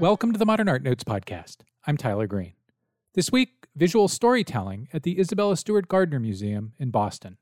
[0.00, 1.58] Welcome to the Modern Art Notes podcast.
[1.86, 2.54] I'm Tyler Green.
[3.14, 7.36] This week, visual storytelling at the Isabella Stewart Gardner Museum in Boston.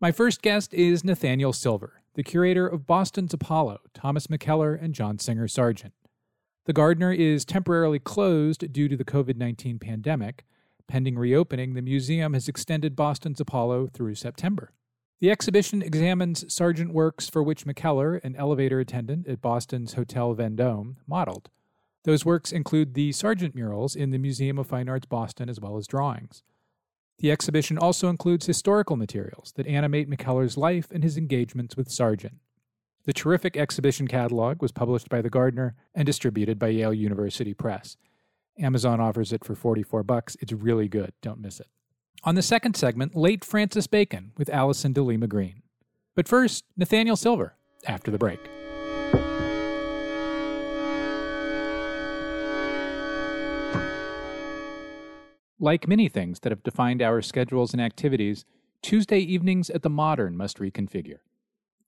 [0.00, 5.20] My first guest is Nathaniel Silver, the curator of Boston's Apollo, Thomas McKeller and John
[5.20, 5.94] Singer Sargent.
[6.64, 10.44] The Gardner is temporarily closed due to the COVID 19 pandemic.
[10.88, 14.72] Pending reopening, the museum has extended Boston's Apollo through September.
[15.20, 20.96] The exhibition examines Sargent works for which McKeller, an elevator attendant at Boston's Hotel Vendome,
[21.06, 21.50] modeled.
[22.04, 25.76] Those works include the Sargent murals in the Museum of Fine Arts Boston as well
[25.76, 26.42] as drawings.
[27.18, 32.36] The exhibition also includes historical materials that animate McKeller's life and his engagements with Sargent.
[33.04, 37.96] The terrific exhibition catalog was published by the Gardner and distributed by Yale University Press.
[38.58, 40.36] Amazon offers it for 44 bucks.
[40.40, 41.12] It's really good.
[41.22, 41.68] Don't miss it.
[42.24, 45.62] On the second segment, late Francis Bacon with Alison de Lima Greene.
[46.14, 47.54] But first, Nathaniel Silver
[47.86, 48.40] after the break.
[55.60, 58.44] Like many things that have defined our schedules and activities,
[58.80, 61.18] Tuesday evenings at the Modern must reconfigure.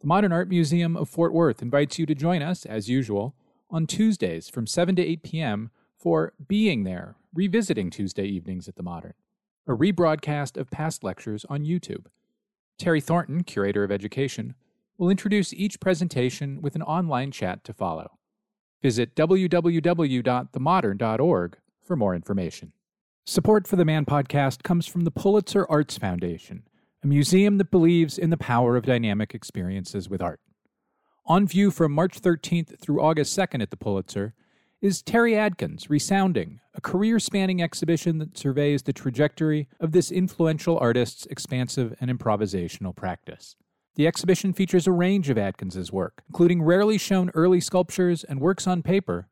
[0.00, 3.36] The Modern Art Museum of Fort Worth invites you to join us, as usual,
[3.70, 5.70] on Tuesdays from 7 to 8 p.m.
[5.96, 9.14] for Being There, revisiting Tuesday evenings at the Modern,
[9.68, 12.06] a rebroadcast of past lectures on YouTube.
[12.76, 14.56] Terry Thornton, Curator of Education,
[14.98, 18.18] will introduce each presentation with an online chat to follow.
[18.82, 22.72] Visit www.themodern.org for more information.
[23.30, 26.64] Support for the Man podcast comes from the Pulitzer Arts Foundation,
[27.04, 30.40] a museum that believes in the power of dynamic experiences with art.
[31.26, 34.34] On view from March 13th through August 2nd at the Pulitzer
[34.82, 40.76] is Terry Adkins Resounding, a career spanning exhibition that surveys the trajectory of this influential
[40.78, 43.54] artist's expansive and improvisational practice.
[43.94, 48.66] The exhibition features a range of Adkins's work, including rarely shown early sculptures and works
[48.66, 49.28] on paper,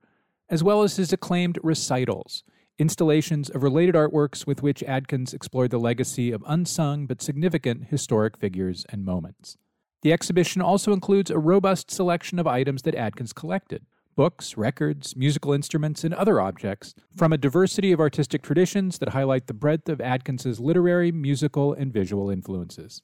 [0.49, 2.45] as well as his acclaimed recitals,
[2.79, 8.37] installations of related artworks with which Adkins explored the legacy of unsung but significant historic
[8.37, 9.57] figures and moments.
[10.03, 13.85] The exhibition also includes a robust selection of items that Adkins collected
[14.19, 19.47] books, records, musical instruments, and other objects from a diversity of artistic traditions that highlight
[19.47, 23.01] the breadth of Adkins's literary, musical, and visual influences.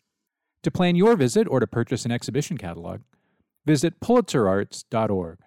[0.64, 3.02] To plan your visit or to purchase an exhibition catalog,
[3.64, 5.38] visit pulitzerarts.org.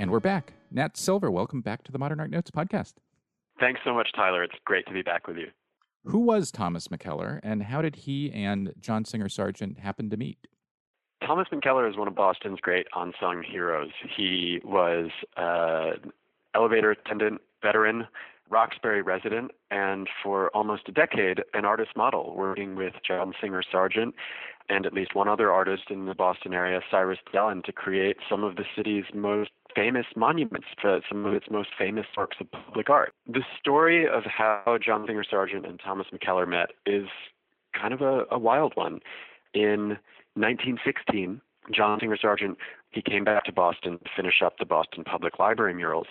[0.00, 0.54] And we're back.
[0.70, 2.94] Nat Silver, welcome back to the Modern Art Notes podcast.
[3.60, 4.42] Thanks so much, Tyler.
[4.42, 5.48] It's great to be back with you.
[6.04, 10.38] Who was Thomas McKeller, and how did he and John Singer Sargent happen to meet?
[11.22, 13.90] Thomas McKeller is one of Boston's great unsung heroes.
[14.16, 16.12] He was an
[16.54, 18.06] elevator attendant, veteran,
[18.48, 24.14] Roxbury resident, and for almost a decade, an artist model, working with John Singer Sargent
[24.70, 28.44] and at least one other artist in the Boston area, Cyrus Dallin, to create some
[28.44, 32.88] of the city's most famous monuments for some of its most famous works of public
[32.88, 33.12] art.
[33.26, 37.08] The story of how John Singer Sargent and Thomas McKeller met is
[37.78, 39.00] kind of a, a wild one.
[39.54, 39.98] In
[40.34, 41.40] 1916,
[41.74, 42.56] John Singer Sargent
[42.90, 46.08] he came back to Boston to finish up the Boston Public Library murals,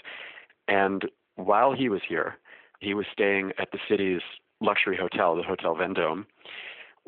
[0.67, 1.05] and
[1.35, 2.37] while he was here,
[2.79, 4.21] he was staying at the city's
[4.61, 6.25] luxury hotel, the Hotel Vendome,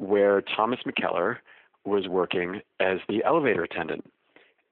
[0.02, 1.38] where Thomas McKeller
[1.86, 4.04] was working as the elevator attendant.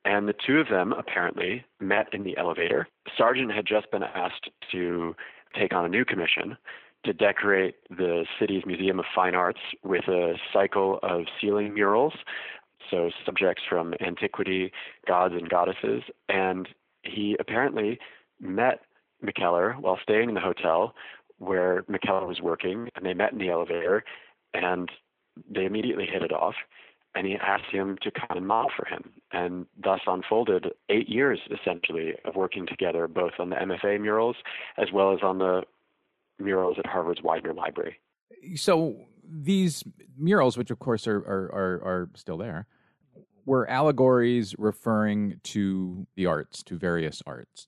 [0.04, 2.88] And the two of them apparently met in the elevator.
[3.16, 5.16] Sargent had just been asked to
[5.58, 6.58] take on a new commission
[7.06, 12.14] to decorate the city's Museum of Fine Arts with a cycle of ceiling murals,
[12.90, 14.72] so subjects from antiquity,
[15.08, 16.04] gods and goddesses.
[16.28, 16.68] And
[17.04, 18.00] he apparently
[18.42, 18.82] met
[19.24, 20.96] McKeller while staying in the hotel
[21.38, 24.04] where McKeller was working, and they met in the elevator,
[24.54, 24.90] and
[25.50, 26.56] they immediately hit it off
[27.16, 29.12] and he asked him to come and model for him.
[29.32, 34.36] And thus unfolded eight years essentially of working together, both on the MFA murals
[34.78, 35.64] as well as on the
[36.40, 38.00] murals at Harvard's Widener Library.
[38.56, 38.96] So
[39.28, 39.84] these
[40.18, 42.68] murals, which of course are are, are, are still there,
[43.46, 47.68] were allegories referring to the arts, to various arts.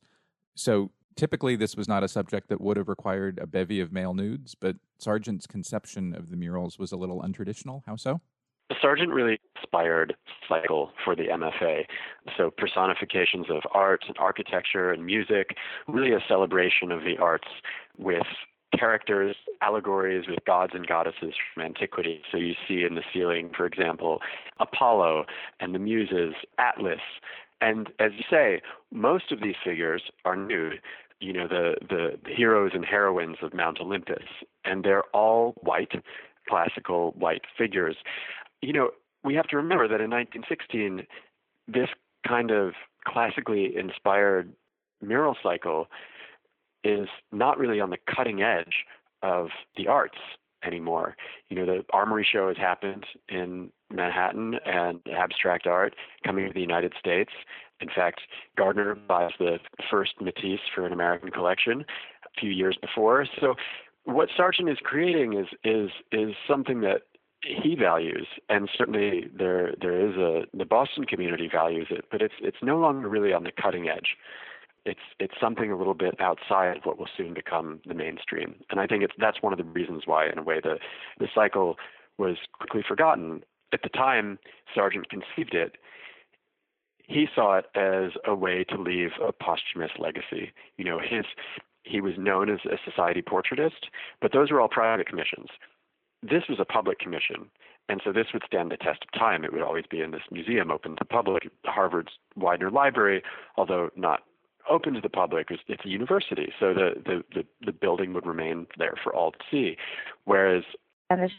[0.55, 4.13] So typically this was not a subject that would have required a bevy of male
[4.13, 7.81] nudes, but Sargent's conception of the murals was a little untraditional.
[7.85, 8.21] How so?
[8.69, 10.15] The Sargent really inspired
[10.47, 11.83] cycle for the MFA.
[12.37, 17.49] So personifications of art and architecture and music, really a celebration of the arts
[17.97, 18.23] with
[18.77, 22.21] characters, allegories with gods and goddesses from antiquity.
[22.31, 24.19] So you see in the ceiling, for example,
[24.59, 25.25] Apollo
[25.59, 27.01] and the Muses, Atlas.
[27.61, 28.61] And as you say,
[28.91, 30.81] most of these figures are nude.
[31.19, 34.23] You know, the, the, the heroes and heroines of Mount Olympus.
[34.65, 35.91] And they're all white,
[36.49, 37.97] classical white figures
[38.61, 38.91] you know,
[39.23, 41.05] we have to remember that in 1916,
[41.67, 41.89] this
[42.27, 42.73] kind of
[43.05, 44.53] classically inspired
[45.01, 45.87] mural cycle
[46.83, 48.85] is not really on the cutting edge
[49.23, 50.17] of the arts
[50.63, 51.15] anymore.
[51.49, 56.61] You know, the Armory Show has happened in Manhattan and abstract art coming to the
[56.61, 57.31] United States.
[57.79, 58.21] In fact,
[58.57, 59.59] Gardner buys the
[59.89, 61.83] first Matisse for an American collection
[62.25, 63.25] a few years before.
[63.39, 63.55] So
[64.03, 67.01] what Sargent is creating is is is something that
[67.43, 72.35] he values, and certainly there there is a the Boston community values it, but it's
[72.39, 74.15] it's no longer really on the cutting edge.
[74.85, 78.79] It's it's something a little bit outside of what will soon become the mainstream, and
[78.79, 80.79] I think it's that's one of the reasons why, in a way, the
[81.19, 81.77] the cycle
[82.17, 83.43] was quickly forgotten.
[83.73, 84.39] At the time
[84.73, 85.77] Sargent conceived it,
[87.07, 90.51] he saw it as a way to leave a posthumous legacy.
[90.77, 91.25] You know, his
[91.83, 93.89] he was known as a society portraitist,
[94.19, 95.49] but those were all private commissions
[96.23, 97.49] this was a public commission,
[97.89, 99.43] and so this would stand the test of time.
[99.43, 101.49] It would always be in this museum open to the public.
[101.65, 103.23] Harvard's Widener Library,
[103.57, 104.21] although not
[104.71, 108.67] open to the public, it's a university, so the, the, the, the building would remain
[108.77, 109.77] there for all to see.
[110.25, 110.63] Whereas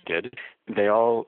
[0.07, 0.35] did,
[0.75, 1.27] they all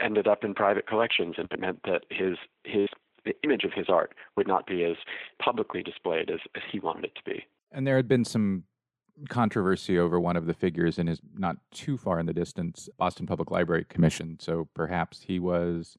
[0.00, 2.88] ended up in private collections, and it meant that his his
[3.24, 4.96] the image of his art would not be as
[5.42, 7.44] publicly displayed as, as he wanted it to be.
[7.70, 8.64] And there had been some
[9.28, 13.26] controversy over one of the figures in his not too far in the distance Boston
[13.26, 14.38] Public Library Commission.
[14.40, 15.98] So perhaps he was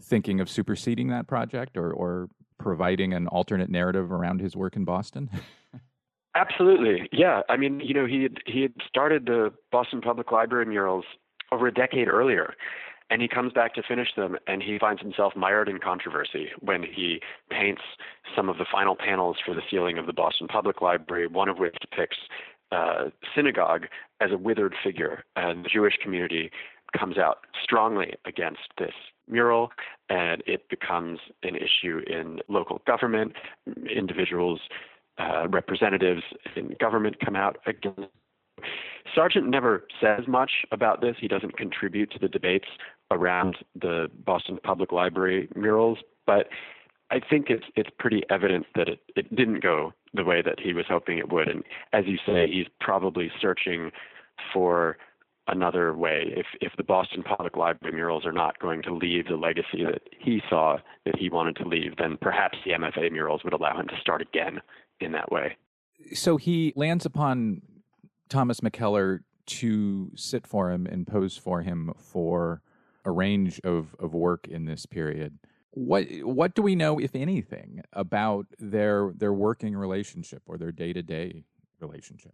[0.00, 2.28] thinking of superseding that project or, or
[2.64, 5.30] providing an alternate narrative around his work in Boston.
[6.34, 7.42] Absolutely, yeah.
[7.48, 11.04] I mean, you know, he had, he had started the Boston Public Library murals
[11.52, 12.54] over a decade earlier,
[13.10, 16.82] and he comes back to finish them and he finds himself mired in controversy when
[16.82, 17.20] he
[17.50, 17.82] paints
[18.34, 21.58] some of the final panels for the ceiling of the Boston Public Library, one of
[21.58, 22.16] which depicts
[22.72, 23.84] uh, synagogue
[24.20, 25.24] as a withered figure.
[25.36, 26.50] And the Jewish community
[26.98, 28.94] comes out strongly against this
[29.28, 29.70] mural,
[30.08, 33.32] and it becomes an issue in local government.
[33.94, 34.60] Individuals,
[35.18, 36.22] uh, representatives
[36.56, 38.10] in government come out against
[39.14, 41.16] Sargent never says much about this.
[41.20, 42.68] He doesn't contribute to the debates
[43.10, 46.48] around the Boston Public Library murals, but
[47.10, 50.72] I think it's it's pretty evident that it, it didn't go the way that he
[50.72, 51.48] was hoping it would.
[51.48, 51.62] And
[51.92, 53.90] as you say, he's probably searching
[54.52, 54.96] for
[55.48, 56.32] another way.
[56.36, 60.02] If if the Boston Public Library murals are not going to leave the legacy that
[60.18, 63.88] he saw that he wanted to leave, then perhaps the MFA murals would allow him
[63.88, 64.60] to start again
[65.00, 65.56] in that way.
[66.12, 67.62] So he lands upon
[68.28, 72.62] Thomas McKeller to sit for him and pose for him for
[73.04, 75.38] a range of, of work in this period.
[75.70, 80.92] What what do we know, if anything, about their their working relationship or their day
[80.92, 81.44] to day
[81.80, 82.32] relationship?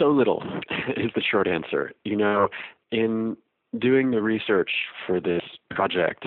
[0.00, 0.42] So little
[0.96, 1.92] is the short answer.
[2.04, 2.48] You know,
[2.90, 3.36] in
[3.78, 4.70] doing the research
[5.06, 6.24] for this project,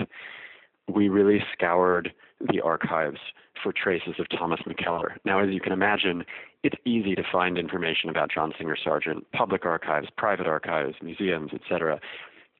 [0.88, 2.12] we really scoured
[2.52, 3.18] the archives
[3.62, 5.16] for traces of Thomas McKeller.
[5.24, 6.24] Now, as you can imagine,
[6.62, 11.98] it's easy to find information about John Singer Sargent, public archives, private archives, museums, etc.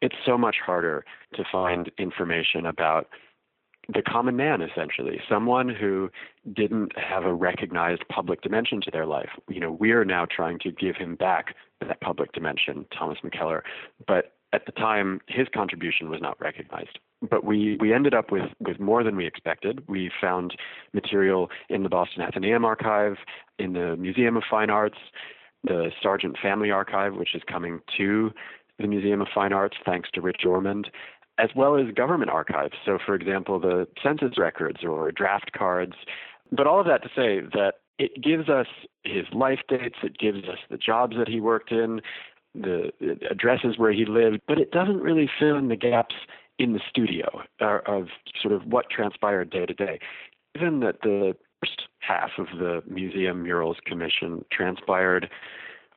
[0.03, 3.09] It's so much harder to find information about
[3.93, 6.11] the common man, essentially, someone who
[6.53, 9.31] didn't have a recognized public dimension to their life.
[9.49, 11.55] You know, we are now trying to give him back
[11.87, 13.63] that public dimension, Thomas McKeller.
[14.07, 16.99] But at the time, his contribution was not recognized
[17.31, 19.83] but we, we ended up with, with more than we expected.
[19.89, 20.55] We found
[20.93, 23.17] material in the Boston Athenaeum Archive,
[23.59, 24.99] in the Museum of Fine Arts,
[25.63, 28.33] the Sargent Family Archive, which is coming to
[28.79, 30.91] the Museum of Fine Arts thanks to Rich Ormond,
[31.39, 32.75] as well as government archives.
[32.85, 35.95] So, for example, the census records or draft cards.
[36.53, 38.67] But all of that to say that it gives us
[39.05, 42.01] his life dates, it gives us the jobs that he worked in,
[42.55, 42.93] the
[43.31, 46.15] addresses where he lived, but it doesn't really fill in the gaps
[46.59, 48.09] in the studio uh, of
[48.41, 49.99] sort of what transpired day to day.
[50.55, 55.29] Given that the first half of the Museum Murals Commission transpired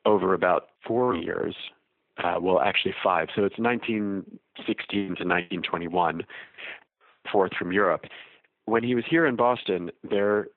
[0.06, 1.56] over about four years,
[2.24, 3.60] uh, well, actually five, so it's
[4.58, 6.24] 1916 to 1921,
[7.32, 8.06] forth from Europe.
[8.66, 10.48] When he was here in Boston, there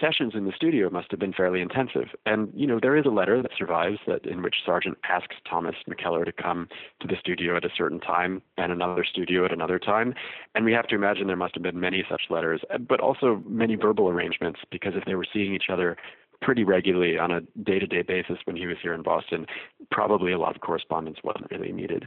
[0.00, 2.08] sessions in the studio must have been fairly intensive.
[2.24, 5.76] And you know, there is a letter that survives that in which Sargent asks Thomas
[5.88, 6.68] McKeller to come
[7.00, 10.14] to the studio at a certain time and another studio at another time.
[10.54, 13.76] And we have to imagine there must have been many such letters, but also many
[13.76, 15.96] verbal arrangements because if they were seeing each other
[16.42, 19.46] pretty regularly on a day-to-day basis when he was here in Boston,
[19.90, 22.06] probably a lot of correspondence wasn't really needed.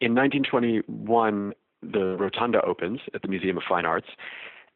[0.00, 4.08] In 1921, the rotunda opens at the Museum of Fine Arts,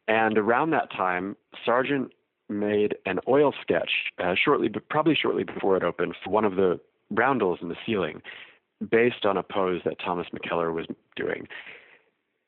[0.07, 1.35] and around that time,
[1.65, 2.11] Sargent
[2.49, 3.91] made an oil sketch
[4.23, 6.79] uh, shortly, probably shortly before it opened, for one of the
[7.11, 8.21] roundels in the ceiling.
[8.89, 10.85] based on a pose that Thomas McKeller was
[11.15, 11.47] doing.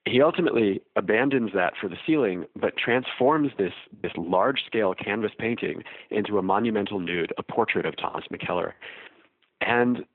[0.06, 5.84] He ultimately abandons that for the ceiling, but transforms this, this large scale canvas painting
[6.10, 8.72] into a monumental nude, a portrait of Thomas McKeller.
[9.60, 10.06] And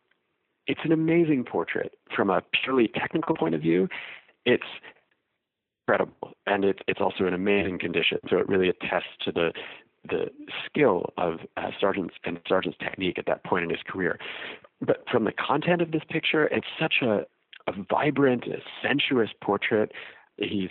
[0.67, 3.89] it's an amazing portrait from a purely technical point of view.
[4.45, 4.65] It's
[5.87, 8.19] incredible, and it, it's also in amazing condition.
[8.29, 9.53] So it really attests to the
[10.09, 10.31] the
[10.65, 14.19] skill of uh, Sargent's and Sargent's technique at that point in his career.
[14.81, 17.27] But from the content of this picture, it's such a,
[17.67, 19.91] a vibrant, a sensuous portrait.
[20.37, 20.71] He's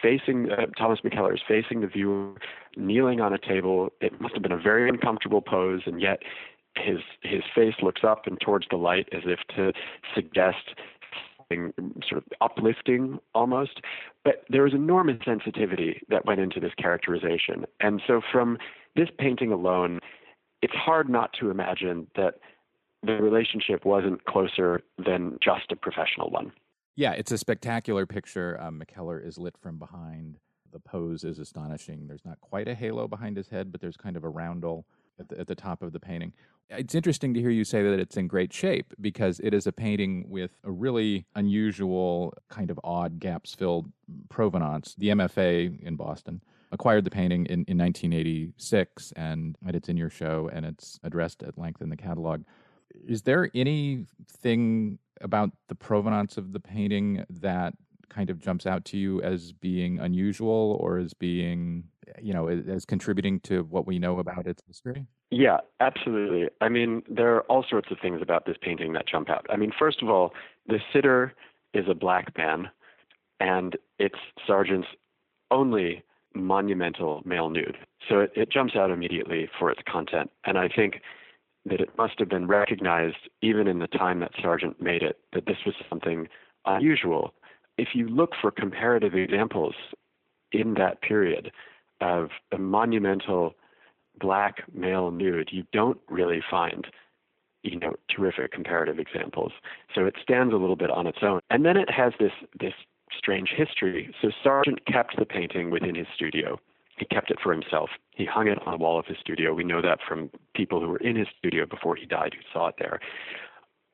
[0.00, 2.34] facing uh, Thomas McKeller is facing the viewer,
[2.76, 3.90] kneeling on a table.
[4.00, 6.20] It must have been a very uncomfortable pose, and yet
[6.76, 9.72] his his face looks up and towards the light as if to
[10.14, 10.74] suggest
[11.36, 11.72] something
[12.08, 13.80] sort of uplifting almost.
[14.24, 18.58] But there was enormous sensitivity that went into this characterization, and so from
[18.96, 20.00] this painting alone,
[20.62, 22.34] it's hard not to imagine that
[23.02, 26.52] the relationship wasn't closer than just a professional one.
[26.94, 28.60] Yeah, it's a spectacular picture.
[28.60, 30.38] Um, McKeller is lit from behind.
[30.72, 32.06] The pose is astonishing.
[32.06, 34.86] There's not quite a halo behind his head, but there's kind of a roundel
[35.18, 36.32] at the, at the top of the painting.
[36.70, 39.72] It's interesting to hear you say that it's in great shape because it is a
[39.72, 43.92] painting with a really unusual, kind of odd, gaps filled
[44.30, 44.94] provenance.
[44.96, 46.40] The MFA in Boston
[46.70, 51.58] acquired the painting in, in 1986, and it's in your show and it's addressed at
[51.58, 52.44] length in the catalog.
[53.06, 57.74] Is there anything about the provenance of the painting that
[58.12, 61.84] kind of jumps out to you as being unusual or as being,
[62.20, 65.06] you know, as contributing to what we know about its history?
[65.30, 66.48] Yeah, absolutely.
[66.60, 69.46] I mean, there are all sorts of things about this painting that jump out.
[69.48, 70.32] I mean, first of all,
[70.66, 71.34] the sitter
[71.72, 72.68] is a black man,
[73.40, 74.88] and it's Sargent's
[75.50, 76.04] only
[76.34, 77.76] monumental male nude.
[78.08, 80.30] So it, it jumps out immediately for its content.
[80.44, 81.00] And I think
[81.64, 85.46] that it must have been recognized, even in the time that Sargent made it, that
[85.46, 86.28] this was something
[86.66, 87.32] unusual
[87.78, 89.74] if you look for comparative examples
[90.52, 91.50] in that period
[92.00, 93.54] of a monumental
[94.20, 96.86] black male nude, you don't really find
[97.62, 99.52] you know terrific comparative examples.
[99.94, 101.40] So it stands a little bit on its own.
[101.50, 102.74] And then it has this this
[103.16, 104.14] strange history.
[104.20, 106.58] So Sargent kept the painting within his studio.
[106.98, 107.90] He kept it for himself.
[108.14, 109.54] He hung it on the wall of his studio.
[109.54, 112.68] We know that from people who were in his studio before he died who saw
[112.68, 113.00] it there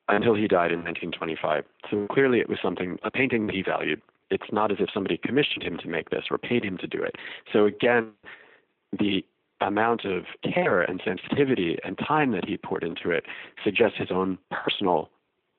[0.09, 1.63] until he died in 1925.
[1.89, 4.01] So clearly it was something, a painting that he valued.
[4.29, 7.01] It's not as if somebody commissioned him to make this or paid him to do
[7.01, 7.15] it.
[7.51, 8.11] So again,
[8.97, 9.25] the
[9.61, 13.25] amount of care and sensitivity and time that he poured into it
[13.63, 15.09] suggests his own personal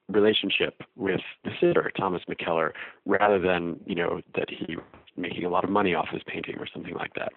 [0.08, 2.70] relationship with the sitter, Thomas McKeller,
[3.06, 4.84] rather than, you know, that he was
[5.16, 7.32] making a lot of money off his painting or something like that.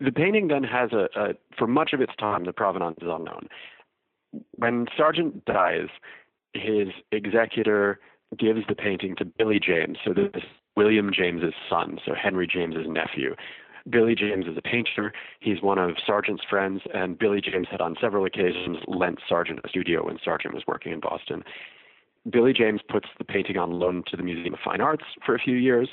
[0.00, 3.48] The painting then has a, a for much of its time, the provenance is unknown
[4.56, 5.88] when Sargent dies,
[6.54, 8.00] his executor
[8.38, 9.98] gives the painting to Billy James.
[10.04, 10.42] So this is
[10.76, 13.34] William James's son, so Henry James's nephew.
[13.88, 15.12] Billy James is a painter.
[15.40, 19.68] He's one of Sargent's friends, and Billy James had on several occasions lent Sargent a
[19.68, 21.42] studio when Sargent was working in Boston.
[22.30, 25.38] Billy James puts the painting on loan to the Museum of Fine Arts for a
[25.38, 25.88] few years.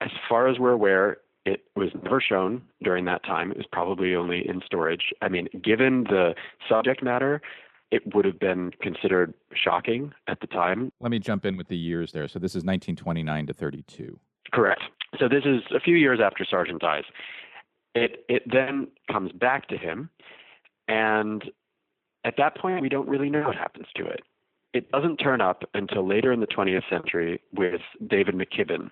[0.00, 3.50] As far as we're aware, it was never shown during that time.
[3.50, 5.12] It was probably only in storage.
[5.22, 6.34] I mean, given the
[6.68, 7.40] subject matter,
[7.90, 10.92] it would have been considered shocking at the time.
[11.00, 12.28] Let me jump in with the years there.
[12.28, 14.18] So this is 1929 to 32.
[14.52, 14.82] Correct.
[15.18, 17.04] So this is a few years after Sargent dies.
[17.94, 20.08] It it then comes back to him,
[20.88, 21.44] and
[22.24, 24.22] at that point we don't really know what happens to it.
[24.72, 28.90] It doesn't turn up until later in the 20th century with David McKibbin,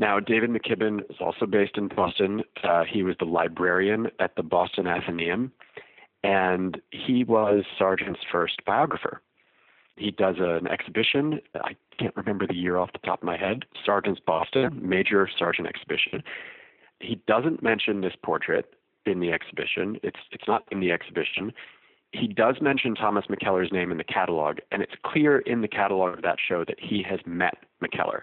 [0.00, 2.42] now, David McKibbin is also based in Boston.
[2.64, 5.52] Uh, he was the librarian at the Boston Athenaeum,
[6.24, 9.20] and he was Sargent's first biographer.
[9.96, 11.40] He does an exhibition.
[11.54, 13.66] I can't remember the year off the top of my head.
[13.84, 16.22] Sargent's Boston, major Sargent exhibition.
[17.00, 18.72] He doesn't mention this portrait
[19.04, 19.98] in the exhibition.
[20.02, 21.52] It's it's not in the exhibition.
[22.12, 26.14] He does mention Thomas McKeller's name in the catalog, and it's clear in the catalog
[26.14, 28.22] of that show that he has met McKeller,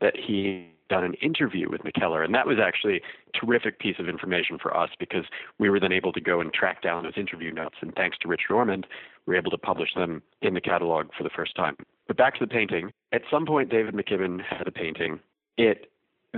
[0.00, 4.08] that he done an interview with McKeller, and that was actually a terrific piece of
[4.08, 5.24] information for us because
[5.58, 7.76] we were then able to go and track down those interview notes.
[7.80, 8.86] And thanks to Rich Ormond,
[9.26, 11.76] we were able to publish them in the catalog for the first time.
[12.06, 12.92] But back to the painting.
[13.12, 15.18] At some point, David McKibbin had a painting.
[15.58, 15.90] It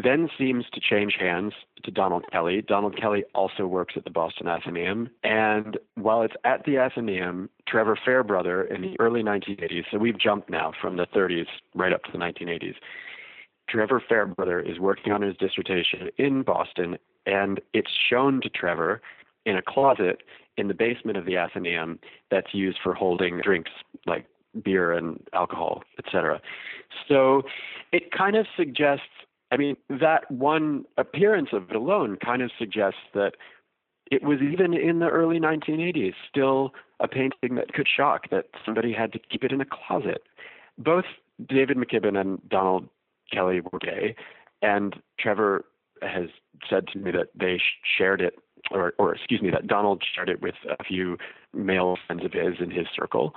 [0.02, 2.62] then seems to change hands to Donald Kelly.
[2.62, 5.10] Donald Kelly also works at the Boston Athenaeum.
[5.24, 10.50] And while it's at the Athenaeum, Trevor Fairbrother in the early 1980s, so we've jumped
[10.50, 12.76] now from the 30s right up to the 1980s,
[13.68, 19.00] Trevor Fairbrother is working on his dissertation in Boston, and it's shown to Trevor
[19.44, 20.22] in a closet
[20.56, 21.98] in the basement of the Athenaeum
[22.30, 23.70] that's used for holding drinks
[24.06, 24.26] like
[24.62, 26.40] beer and alcohol, etc.
[27.06, 27.42] So
[27.92, 29.04] it kind of suggests,
[29.52, 33.34] I mean, that one appearance of it alone kind of suggests that
[34.10, 38.92] it was even in the early 1980s still a painting that could shock, that somebody
[38.92, 40.22] had to keep it in a closet.
[40.78, 41.04] Both
[41.46, 42.88] David McKibbin and Donald
[43.32, 44.14] Kelly were gay,
[44.62, 45.64] and Trevor
[46.02, 46.28] has
[46.68, 47.60] said to me that they
[47.96, 48.34] shared it,
[48.70, 51.16] or, or excuse me, that Donald shared it with a few
[51.52, 53.34] male friends of his in his circle,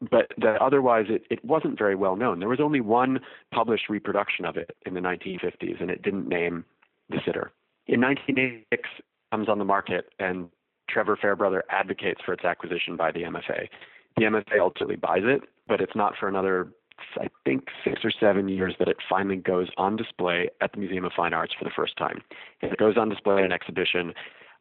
[0.00, 2.38] but that otherwise it, it wasn't very well known.
[2.38, 3.20] There was only one
[3.52, 6.64] published reproduction of it in the 1950s, and it didn't name
[7.10, 7.52] the sitter.
[7.86, 8.88] In 1986,
[9.30, 10.48] comes on the market, and
[10.88, 13.68] Trevor Fairbrother advocates for its acquisition by the MFA.
[14.16, 16.68] The MFA ultimately buys it, but it's not for another,
[17.16, 21.04] I think, six or seven years that it finally goes on display at the Museum
[21.04, 22.22] of Fine Arts for the first time.
[22.62, 24.14] And it goes on display in an exhibition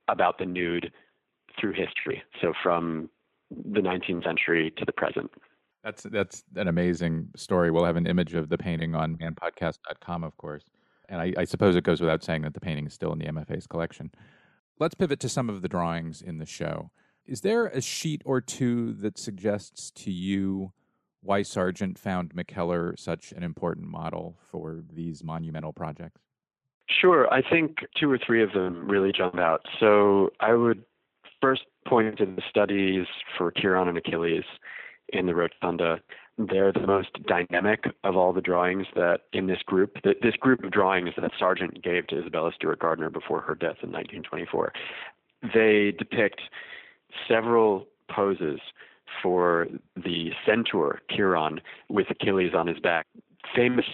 [0.07, 0.91] about the nude
[1.59, 3.09] through history, so from
[3.51, 5.31] the 19th century to the present.
[5.83, 7.71] That's that's an amazing story.
[7.71, 10.63] We'll have an image of the painting on manpodcast.com, of course.
[11.07, 13.25] And I, I suppose it goes without saying that the painting is still in the
[13.25, 14.11] MFA's collection.
[14.77, 16.91] Let's pivot to some of the drawings in the show.
[17.25, 20.73] Is there a sheet or two that suggests to you
[21.21, 26.21] why Sargent found McKeller such an important model for these monumental projects?
[26.89, 27.31] Sure.
[27.31, 29.61] I think two or three of them really jump out.
[29.79, 30.83] So I would
[31.41, 33.05] first point to the studies
[33.37, 34.43] for Chiron and Achilles
[35.09, 36.01] in the Rotunda
[36.47, 40.71] they're the most dynamic of all the drawings that in this group, this group of
[40.71, 44.71] drawings that Sargent gave to Isabella Stewart Gardner before her death in 1924.
[45.53, 46.41] They depict
[47.27, 48.59] several poses
[49.21, 53.07] for the centaur Chiron with Achilles on his back.
[53.55, 53.85] Famous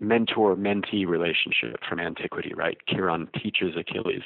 [0.00, 2.78] mentor mentee relationship from antiquity, right?
[2.88, 4.22] Chiron teaches Achilles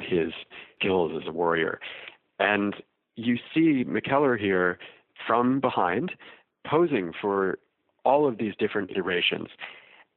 [0.00, 0.32] his
[0.78, 1.80] skills as a warrior.
[2.38, 2.74] And
[3.16, 4.78] you see McKeller here
[5.26, 6.12] from behind
[6.66, 7.58] posing for
[8.04, 9.48] all of these different iterations.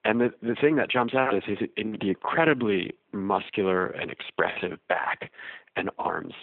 [0.03, 5.31] And the, the thing that jumps out is his incredibly muscular and expressive back
[5.75, 6.33] and arms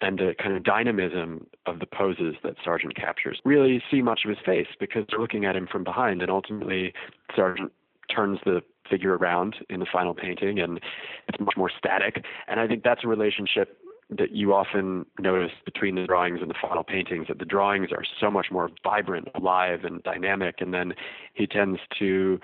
[0.00, 3.40] and the kind of dynamism of the poses that Sargent captures.
[3.44, 6.92] Really see much of his face because they're looking at him from behind and ultimately
[7.34, 7.72] Sargent
[8.14, 10.80] turns the figure around in the final painting and
[11.28, 12.24] it's much more static.
[12.46, 13.78] And I think that's a relationship
[14.10, 18.04] that you often notice between the drawings and the final paintings that the drawings are
[18.20, 20.94] so much more vibrant, alive, and dynamic, and then
[21.34, 22.38] he tends to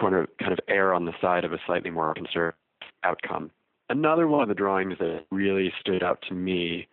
[0.00, 2.54] kind of kind of err on the side of a slightly more conservative
[3.02, 3.50] outcome.
[3.90, 6.88] Another one of the drawings that really stood out to me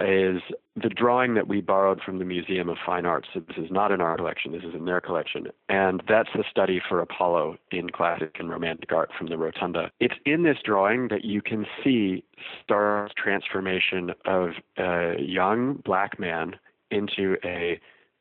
[0.00, 0.40] is
[0.76, 3.28] the drawing that we borrowed from the Museum of Fine Arts.
[3.34, 5.48] This is not in our collection, this is in their collection.
[5.68, 9.90] And that's the study for Apollo in classic and romantic art from the Rotunda.
[10.00, 12.24] It's in this drawing that you can see
[12.62, 16.56] Starr's transformation of a young black man
[16.90, 17.78] into a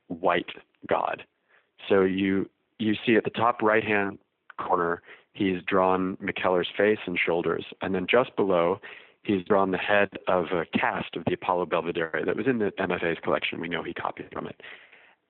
[0.07, 0.49] white
[0.87, 1.23] god.
[1.87, 4.19] So you you see at the top right hand
[4.57, 5.01] corner
[5.33, 8.79] he's drawn McKeller's face and shoulders, and then just below
[9.23, 12.71] he's drawn the head of a cast of the Apollo Belvedere that was in the
[12.79, 13.59] MFA's collection.
[13.59, 14.61] We know he copied from it.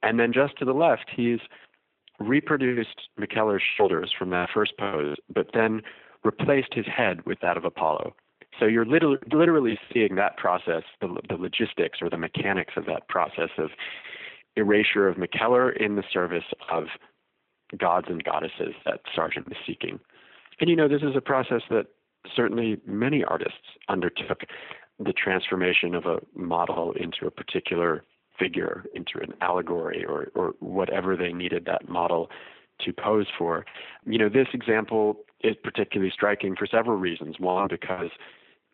[0.02, 1.40] And then just to the left, he's
[2.20, 5.82] reproduced McKeller's shoulders from that first pose, but then
[6.24, 8.14] replaced his head with that of Apollo.
[8.60, 13.08] So you're literally, literally seeing that process, the, the logistics or the mechanics of that
[13.08, 13.70] process of
[14.56, 16.86] erasure of McKeller in the service of
[17.78, 20.00] gods and goddesses that Sargent is seeking.
[20.60, 21.88] And you know, this is a process that
[22.36, 24.42] certainly many artists undertook
[25.00, 28.04] the transformation of a model into a particular
[28.38, 32.30] figure, into an allegory, or, or whatever they needed that model
[32.82, 33.66] to pose for.
[34.06, 37.40] You know, this example is particularly striking for several reasons.
[37.40, 38.10] One, because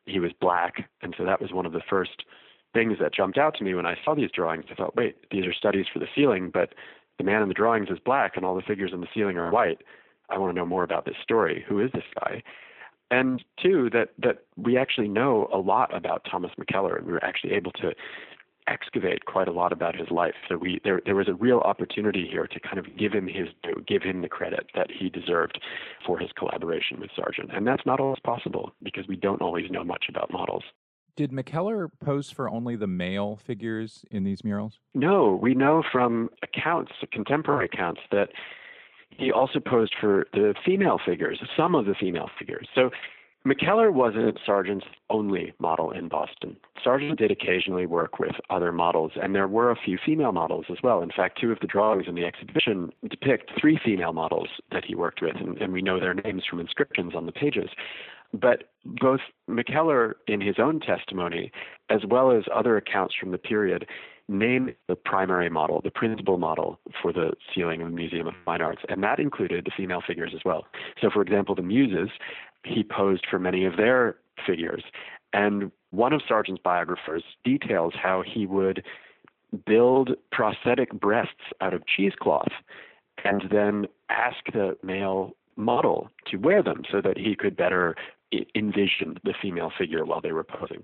[0.06, 2.24] he was black, and so that was one of the first
[2.74, 4.66] things that jumped out to me when I saw these drawings.
[4.70, 6.74] I thought, wait, these are studies for the ceiling, but
[7.18, 9.52] the man in the drawings is black, and all the figures in the ceiling are
[9.52, 9.82] white.
[10.30, 11.64] I want to know more about this story.
[11.68, 12.42] Who is this guy?
[13.12, 17.24] and two that that we actually know a lot about Thomas McKeller, and we were
[17.24, 17.94] actually able to
[18.68, 20.34] excavate quite a lot about his life.
[20.50, 23.48] So we there there was a real opportunity here to kind of give him his
[23.88, 25.60] give him the credit that he deserved
[26.06, 29.84] for his collaboration with Sargent, and that's not always possible because we don't always know
[29.84, 30.64] much about models.
[31.16, 34.80] Did McKeller pose for only the male figures in these murals?
[34.94, 38.30] No, we know from accounts, contemporary accounts, that
[39.12, 42.68] he also posed for the female figures, some of the female figures.
[42.76, 42.90] So
[43.48, 46.58] McKeller wasn't Sargent's only model in Boston.
[46.84, 50.78] Sargent did occasionally work with other models, and there were a few female models as
[50.84, 51.02] well.
[51.02, 54.96] In fact, two of the drawings in the exhibition depict three female models that he
[54.96, 57.70] worked with, and, and we know their names from inscriptions on the pages.
[58.40, 61.52] But both McKeller, in his own testimony,
[61.90, 63.88] as well as other accounts from the period,
[64.28, 68.62] name the primary model, the principal model for the ceiling of the Museum of Fine
[68.62, 70.66] Arts, and that included the female figures as well.
[71.02, 72.10] So, for example, the Muses,
[72.64, 74.84] he posed for many of their figures.
[75.34, 78.84] And one of Sargent's biographers details how he would
[79.66, 82.52] build prosthetic breasts out of cheesecloth
[83.24, 87.96] and then ask the male model to wear them so that he could better
[88.56, 90.84] envision the female figure while they were posing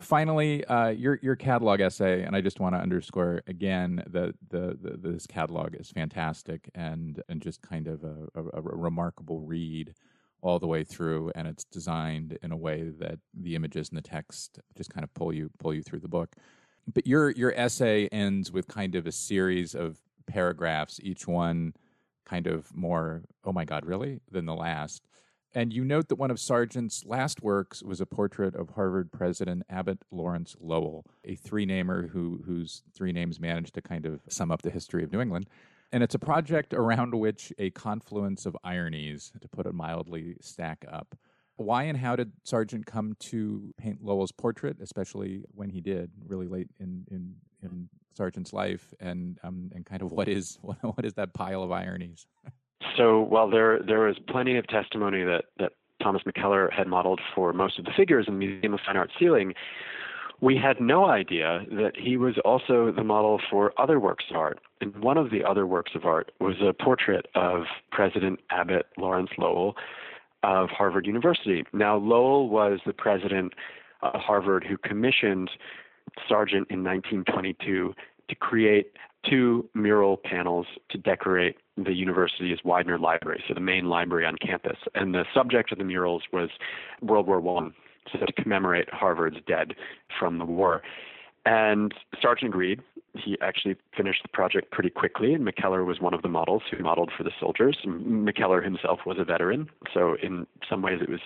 [0.00, 4.76] finally, uh, your your catalog essay, and I just want to underscore again that the,
[4.80, 9.94] the, this catalog is fantastic and and just kind of a, a, a, remarkable read
[10.42, 14.02] all the way through, and it's designed in a way that the images and the
[14.02, 16.34] text just kind of pull you pull you through the book.
[16.92, 21.74] But your your essay ends with kind of a series of paragraphs, each one
[22.24, 25.02] kind of more oh my god really than the last
[25.52, 29.64] and you note that one of Sargent's last works was a portrait of Harvard president
[29.68, 34.52] Abbott Lawrence Lowell, a three namer who, whose three names managed to kind of sum
[34.52, 35.48] up the history of New England.
[35.90, 40.84] And it's a project around which a confluence of ironies, to put it mildly, stack
[40.90, 41.16] up.
[41.56, 46.46] Why and how did Sargent come to paint Lowell's portrait, especially when he did, really
[46.46, 48.92] late in, in, in Sargent's life?
[49.00, 52.26] And, um, and kind of what is, what is that pile of ironies?
[52.96, 57.52] So while there there was plenty of testimony that that Thomas McKeller had modeled for
[57.52, 59.54] most of the figures in the Museum of Fine Arts ceiling,
[60.40, 64.60] we had no idea that he was also the model for other works of art.
[64.80, 69.30] And one of the other works of art was a portrait of President Abbott Lawrence
[69.36, 69.76] Lowell
[70.42, 71.64] of Harvard University.
[71.74, 73.52] Now, Lowell was the president
[74.02, 75.50] of Harvard who commissioned
[76.28, 77.94] Sargent in 1922
[78.28, 78.92] to create
[79.28, 84.78] two mural panels to decorate the university's Widener Library, so the main library on campus.
[84.94, 86.50] And the subject of the murals was
[87.02, 87.74] World War One,
[88.12, 89.74] so to commemorate Harvard's dead
[90.18, 90.82] from the war.
[91.46, 92.80] And Sargent agreed.
[93.16, 96.82] He actually finished the project pretty quickly, and McKeller was one of the models who
[96.82, 97.78] modeled for the soldiers.
[97.84, 101.20] McKeller himself was a veteran, so in some ways it was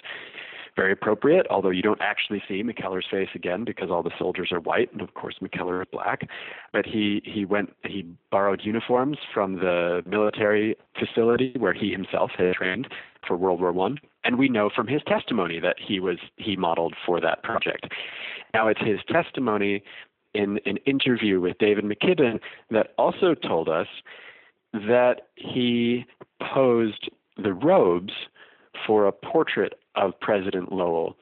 [0.76, 4.60] very appropriate, although you don't actually see McKeller's face again because all the soldiers are
[4.60, 6.28] white and of course McKeller is black.
[6.72, 12.54] But he, he went he borrowed uniforms from the military facility where he himself had
[12.54, 12.88] trained
[13.26, 13.98] for World War One.
[14.24, 17.88] And we know from his testimony that he was he modeled for that project.
[18.52, 19.82] Now it's his testimony
[20.34, 23.87] in an interview with David McKibbin that also told us
[24.72, 26.04] that he
[26.42, 28.12] posed the robes
[28.87, 31.16] for a portrait of President Lowell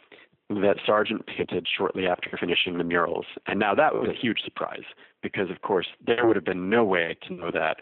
[0.60, 3.26] that Sargent painted shortly after finishing the murals.
[3.46, 4.84] And now that was a huge surprise
[5.22, 7.78] because, of course, there would have been no way to know that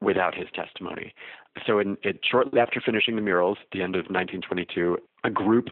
[0.00, 1.14] without his testimony.
[1.66, 5.68] So, in, it, shortly after finishing the murals, the end of 1922, a group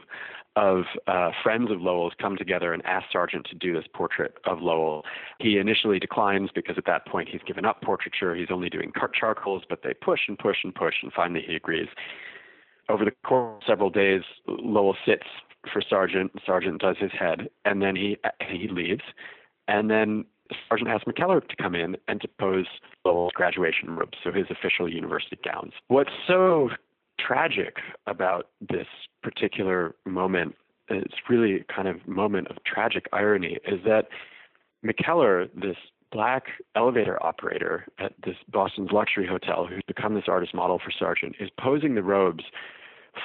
[0.57, 4.61] of uh, friends of Lowell's come together and ask Sargent to do this portrait of
[4.61, 5.03] Lowell.
[5.41, 8.35] He initially declines because at that point he's given up portraiture.
[8.35, 11.89] He's only doing charcoals, but they push and push and push, and finally he agrees
[12.89, 15.27] over the course of several days, Lowell sits
[15.73, 16.33] for Sargent.
[16.45, 18.19] Sergeant does his head, and then he
[18.49, 19.03] he leaves,
[19.69, 20.25] and then
[20.69, 22.67] Sargent asks McKeller to come in and to pose
[23.05, 25.73] Lowell's graduation robes, so his official university gowns.
[25.89, 26.71] What's so
[27.19, 28.87] tragic about this
[29.23, 30.55] particular moment,
[30.89, 34.09] it's really kind of moment of tragic irony, is that
[34.85, 35.77] McKeller, this
[36.15, 36.45] black
[36.77, 41.51] elevator operator at this Boston's luxury hotel who's become this artist model for Sargent is
[41.61, 42.45] posing the robes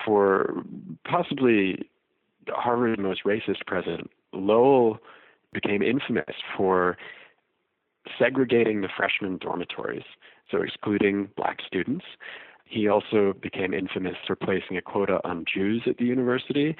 [0.03, 0.63] for
[1.05, 1.87] possibly
[2.47, 4.09] Harvard's most racist president.
[4.33, 4.97] Lowell
[5.53, 6.97] became infamous for
[8.17, 10.03] segregating the freshman dormitories,
[10.49, 12.05] so excluding black students.
[12.65, 16.75] He also became infamous for placing a quota on Jews at the university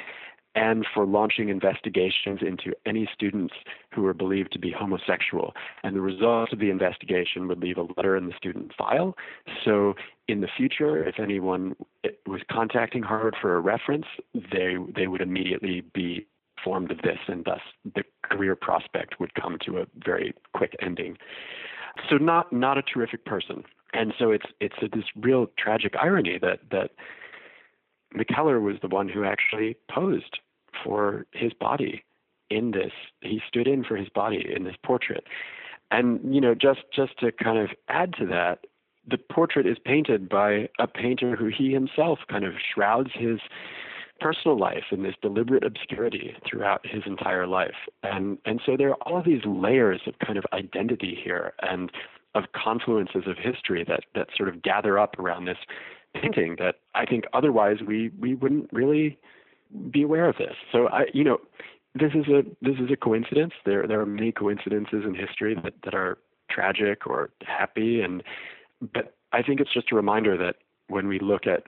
[0.56, 3.54] and for launching investigations into any students
[3.94, 5.54] who were believed to be homosexual.
[5.84, 9.16] And the result of the investigation would leave a letter in the student file.
[9.64, 9.94] So
[10.28, 11.76] in the future, if anyone
[12.26, 17.46] was contacting Harvard for a reference, they they would immediately be informed of this, and
[17.46, 17.62] thus
[17.96, 21.18] the career prospect would come to a very quick ending.
[22.10, 23.64] So not not a terrific person.
[23.94, 26.92] And so it's it's a, this real tragic irony that that
[28.16, 30.40] McKeller was the one who actually posed
[30.84, 32.04] for his body
[32.50, 32.92] in this.
[33.22, 35.26] He stood in for his body in this portrait.
[35.92, 38.66] And you know, just just to kind of add to that,
[39.08, 43.40] the portrait is painted by a painter who he himself kind of shrouds his
[44.20, 47.88] personal life in this deliberate obscurity throughout his entire life.
[48.04, 51.92] And and so there are all these layers of kind of identity here and
[52.36, 55.58] of confluences of history that that sort of gather up around this
[56.22, 59.18] painting that I think otherwise we we wouldn't really
[59.92, 60.56] be aware of this.
[60.72, 61.40] So I, you know,
[61.96, 63.54] this is a this is a coincidence.
[63.66, 66.18] There there are many coincidences in history that that are
[66.50, 68.24] tragic or happy, and
[68.94, 70.56] but I think it's just a reminder that
[70.88, 71.64] when we look at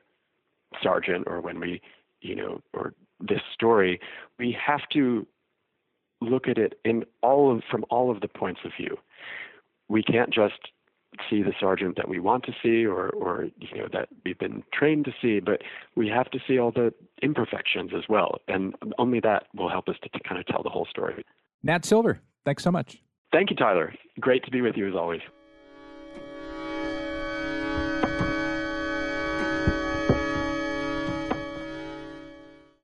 [0.81, 1.81] Sargent or when we,
[2.21, 3.99] you know, or this story,
[4.39, 5.27] we have to
[6.21, 8.97] look at it in all of from all of the points of view.
[9.89, 10.71] We can't just
[11.29, 14.63] see the Sargent that we want to see or or you know that we've been
[14.73, 15.61] trained to see but
[15.95, 18.37] we have to see all the imperfections as well.
[18.47, 21.25] And only that will help us to, to kind of tell the whole story.
[21.63, 23.01] Nat silver thanks so much.
[23.31, 23.93] Thank you tyler.
[24.19, 25.21] Great to be with you as always.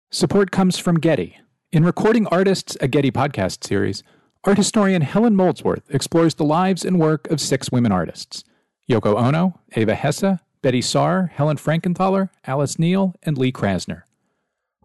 [0.10, 1.38] Support comes from getty.
[1.72, 4.04] In recording artists a getty podcast series
[4.48, 8.46] Art historian Helen Molesworth explores the lives and work of six women artists
[8.90, 14.04] Yoko Ono, Eva Hesse, Betty Saar, Helen Frankenthaler, Alice Neel, and Lee Krasner.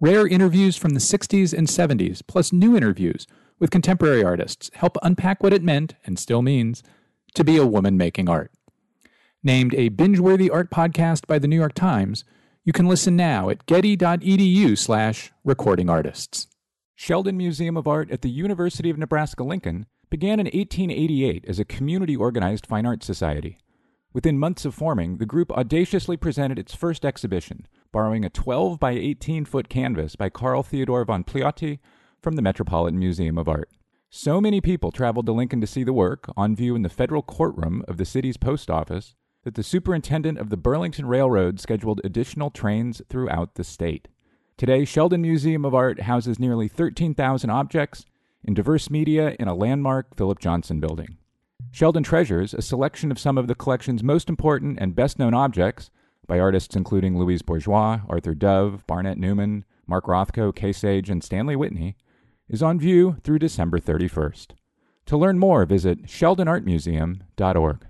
[0.00, 3.28] Rare interviews from the 60s and 70s, plus new interviews
[3.60, 6.82] with contemporary artists, help unpack what it meant, and still means,
[7.36, 8.50] to be a woman making art.
[9.44, 12.24] Named a binge-worthy art podcast by the New York Times,
[12.64, 16.48] you can listen now at getty.edu slash recording artists.
[16.94, 21.64] Sheldon Museum of Art at the University of Nebraska Lincoln began in 1888 as a
[21.64, 23.58] community organized fine arts society.
[24.12, 28.90] Within months of forming, the group audaciously presented its first exhibition, borrowing a 12 by
[28.90, 31.78] 18 foot canvas by Carl Theodor von Piloty
[32.20, 33.70] from the Metropolitan Museum of Art.
[34.10, 37.22] So many people traveled to Lincoln to see the work, on view in the federal
[37.22, 42.50] courtroom of the city's post office, that the superintendent of the Burlington Railroad scheduled additional
[42.50, 44.08] trains throughout the state.
[44.62, 48.04] Today, Sheldon Museum of Art houses nearly 13,000 objects
[48.44, 51.16] in diverse media in a landmark Philip Johnson building.
[51.72, 55.90] Sheldon treasures a selection of some of the collection's most important and best known objects
[56.28, 61.56] by artists including Louise Bourgeois, Arthur Dove, Barnett Newman, Mark Rothko, Kay Sage, and Stanley
[61.56, 61.96] Whitney,
[62.48, 64.52] is on view through December 31st.
[65.06, 67.86] To learn more, visit sheldonartmuseum.org.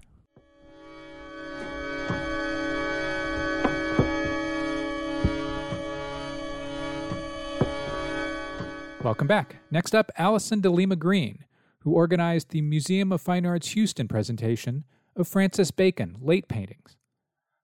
[9.04, 9.56] Welcome back.
[9.68, 11.44] Next up, Alison de Lima Greene,
[11.80, 14.84] who organized the Museum of Fine Arts Houston presentation
[15.16, 16.96] of Francis Bacon late paintings.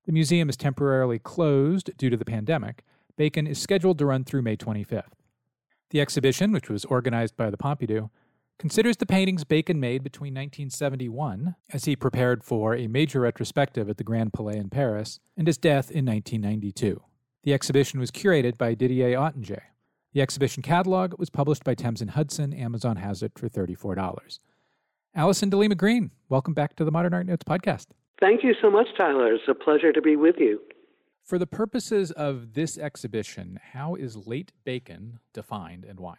[0.04, 2.82] The museum is temporarily closed due to the pandemic.
[3.16, 5.12] Bacon is scheduled to run through May 25th.
[5.90, 8.10] The exhibition, which was organized by the Pompidou,
[8.58, 13.96] considers the paintings Bacon made between 1971, as he prepared for a major retrospective at
[13.96, 17.00] the Grand Palais in Paris, and his death in 1992.
[17.44, 19.60] The exhibition was curated by Didier Ottinger.
[20.14, 22.54] The exhibition catalog was published by Thames and Hudson.
[22.54, 24.38] Amazon has it for $34.
[25.14, 27.88] Alison de Lima Greene, welcome back to the Modern Art Notes podcast.
[28.18, 29.34] Thank you so much, Tyler.
[29.34, 30.60] It's a pleasure to be with you.
[31.24, 36.14] For the purposes of this exhibition, how is late bacon defined and why?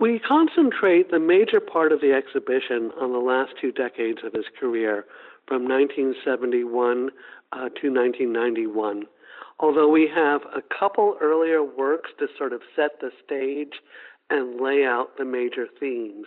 [0.00, 4.46] We concentrate the major part of the exhibition on the last two decades of his
[4.60, 5.06] career,
[5.48, 7.10] from 1971
[7.50, 9.06] uh, to 1991
[9.58, 13.80] although we have a couple earlier works to sort of set the stage
[14.30, 16.26] and lay out the major themes.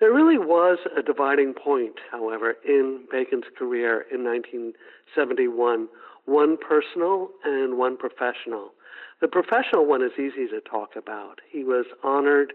[0.00, 5.88] There really was a dividing point, however, in Bacon's career in 1971,
[6.24, 8.72] one personal and one professional.
[9.20, 11.40] The professional one is easy to talk about.
[11.48, 12.52] He was honored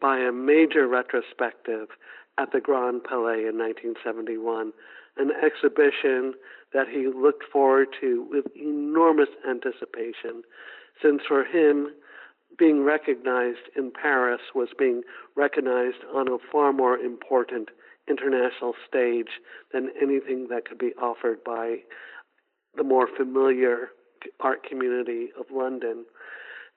[0.00, 1.88] by a major retrospective
[2.36, 4.72] at the Grand Palais in 1971,
[5.16, 6.34] an exhibition
[6.72, 10.42] that he looked forward to with enormous anticipation,
[11.02, 11.88] since for him,
[12.58, 15.02] being recognized in Paris was being
[15.36, 17.70] recognized on a far more important
[18.08, 19.40] international stage
[19.72, 21.76] than anything that could be offered by
[22.76, 23.88] the more familiar
[24.40, 26.04] art community of London.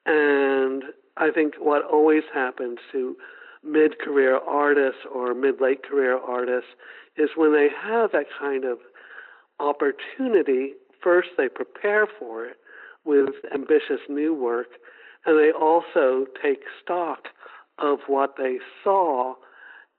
[0.06, 0.84] And
[1.18, 3.16] I think what always happens to
[3.64, 6.70] mid career artists or mid late career artists
[7.18, 8.80] is when they have that kind of
[9.64, 12.58] opportunity, first they prepare for it
[13.06, 14.68] with ambitious new work,
[15.26, 17.28] and they also take stock
[17.80, 19.34] of what they saw,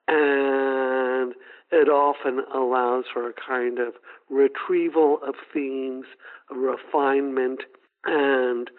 [0.07, 1.35] and
[1.73, 3.95] it often allows for a kind of
[4.31, 6.07] retrieval of themes,
[6.51, 7.61] a refinement,
[8.05, 8.71] and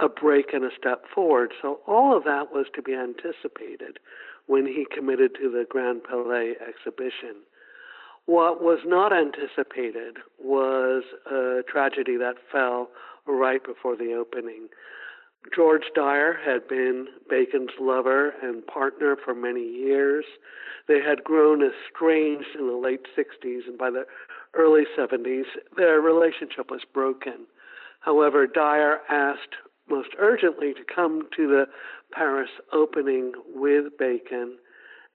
[0.00, 1.52] a break and a step forward.
[1.60, 3.98] So all of that was to be anticipated
[4.46, 7.42] when he committed to the Grand Palais exhibition.
[8.30, 12.90] What was not anticipated was a tragedy that fell
[13.26, 14.68] right before the opening.
[15.52, 20.24] George Dyer had been Bacon's lover and partner for many years.
[20.86, 24.06] They had grown estranged in the late 60s, and by the
[24.54, 27.46] early 70s, their relationship was broken.
[27.98, 29.56] However, Dyer asked
[29.88, 31.64] most urgently to come to the
[32.12, 34.56] Paris opening with Bacon,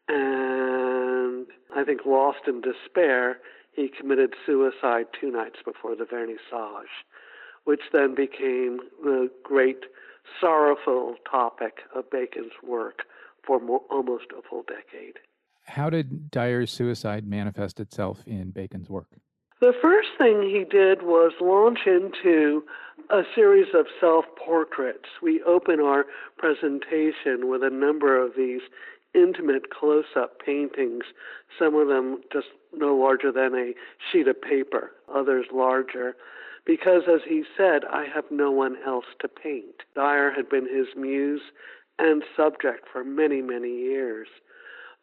[0.07, 3.39] and I think lost in despair,
[3.73, 6.85] he committed suicide two nights before the vernissage,
[7.65, 9.85] which then became the great
[10.39, 13.03] sorrowful topic of Bacon's work
[13.45, 15.15] for more, almost a full decade.
[15.65, 19.07] How did Dyer's suicide manifest itself in Bacon's work?
[19.61, 22.63] The first thing he did was launch into
[23.09, 25.09] a series of self portraits.
[25.21, 26.05] We open our
[26.37, 28.61] presentation with a number of these
[29.15, 31.05] intimate close up paintings,
[31.57, 33.73] some of them just no larger than a
[34.11, 36.15] sheet of paper, others larger.
[36.65, 39.83] Because, as he said, I have no one else to paint.
[39.95, 41.41] Dyer had been his muse
[41.99, 44.27] and subject for many, many years.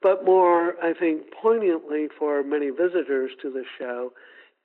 [0.03, 4.13] But more, I think, poignantly for many visitors to the show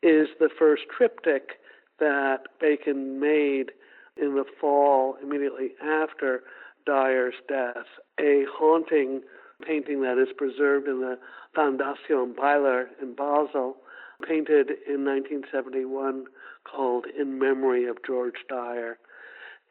[0.02, 1.60] is the first triptych
[2.00, 3.72] that Bacon made
[4.20, 6.42] in the fall immediately after
[6.88, 7.86] Dyer's death,
[8.20, 9.22] a haunting
[9.66, 11.20] painting that is preserved in the
[11.56, 13.76] Fondation Beyeler in Basel,
[14.28, 16.26] painted in 1971
[16.64, 18.98] called In Memory of George Dyer.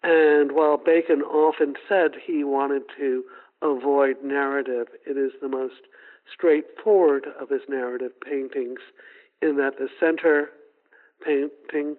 [0.02, 3.24] And while Bacon often said he wanted to
[3.62, 5.88] avoid narrative, it is the most
[6.32, 8.80] straightforward of his narrative paintings
[9.40, 10.50] in that the center
[11.24, 11.96] painting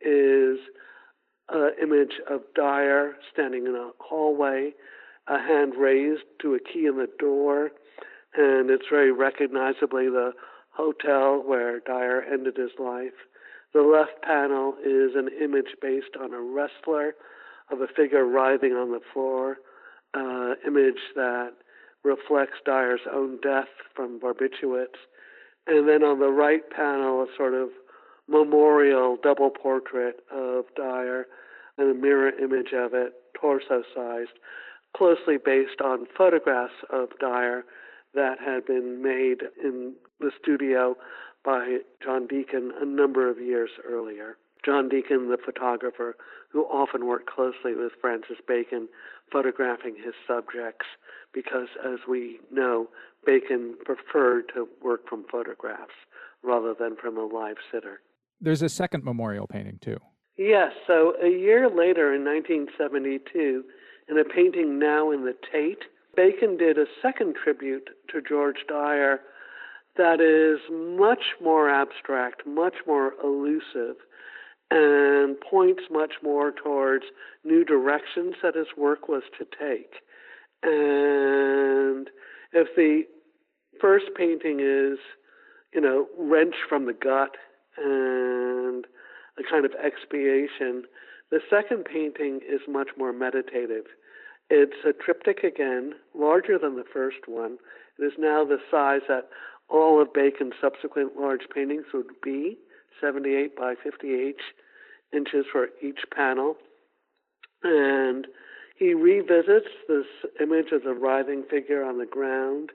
[0.00, 0.58] is
[1.48, 4.72] an image of Dyer standing in a hallway,
[5.26, 7.70] a hand raised to a key in the door,
[8.36, 10.32] and it's very recognizably the
[10.70, 13.12] hotel where Dyer ended his life.
[13.72, 17.14] The left panel is an image based on a wrestler
[17.70, 19.58] of a figure writhing on the floor,
[20.14, 21.52] uh, image that
[22.04, 25.00] reflects Dyer's own death from barbiturates.
[25.66, 27.70] And then on the right panel, a sort of
[28.28, 31.26] memorial double portrait of Dyer
[31.78, 34.38] and a mirror image of it, torso sized,
[34.96, 37.64] closely based on photographs of Dyer
[38.14, 40.96] that had been made in the studio
[41.44, 44.36] by John Deakin a number of years earlier.
[44.64, 46.16] John Deakin, the photographer,
[46.48, 48.88] who often worked closely with Francis Bacon,
[49.30, 50.86] photographing his subjects,
[51.34, 52.88] because as we know,
[53.26, 55.92] Bacon preferred to work from photographs
[56.42, 58.00] rather than from a live sitter.
[58.44, 59.96] There's a second memorial painting, too.
[60.36, 63.64] Yes, so a year later in 1972,
[64.10, 69.20] in a painting now in the Tate, Bacon did a second tribute to George Dyer
[69.96, 73.96] that is much more abstract, much more elusive,
[74.70, 77.04] and points much more towards
[77.44, 79.94] new directions that his work was to take.
[80.62, 82.10] And
[82.52, 83.04] if the
[83.80, 84.98] first painting is,
[85.72, 87.36] you know, wrench from the gut
[87.76, 88.84] and
[89.38, 90.84] a kind of expiation,
[91.30, 93.84] the second painting is much more meditative.
[94.50, 97.58] It's a triptych again, larger than the first one.
[97.98, 99.28] It is now the size that
[99.68, 102.58] all of Bacon's subsequent large paintings would be
[103.00, 104.36] 78 by 58
[105.12, 106.56] inches for each panel.
[107.62, 108.26] And
[108.76, 110.06] he revisits this
[110.40, 112.70] image of the writhing figure on the ground,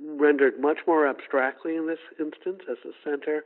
[0.00, 3.44] rendered much more abstractly in this instance as the center.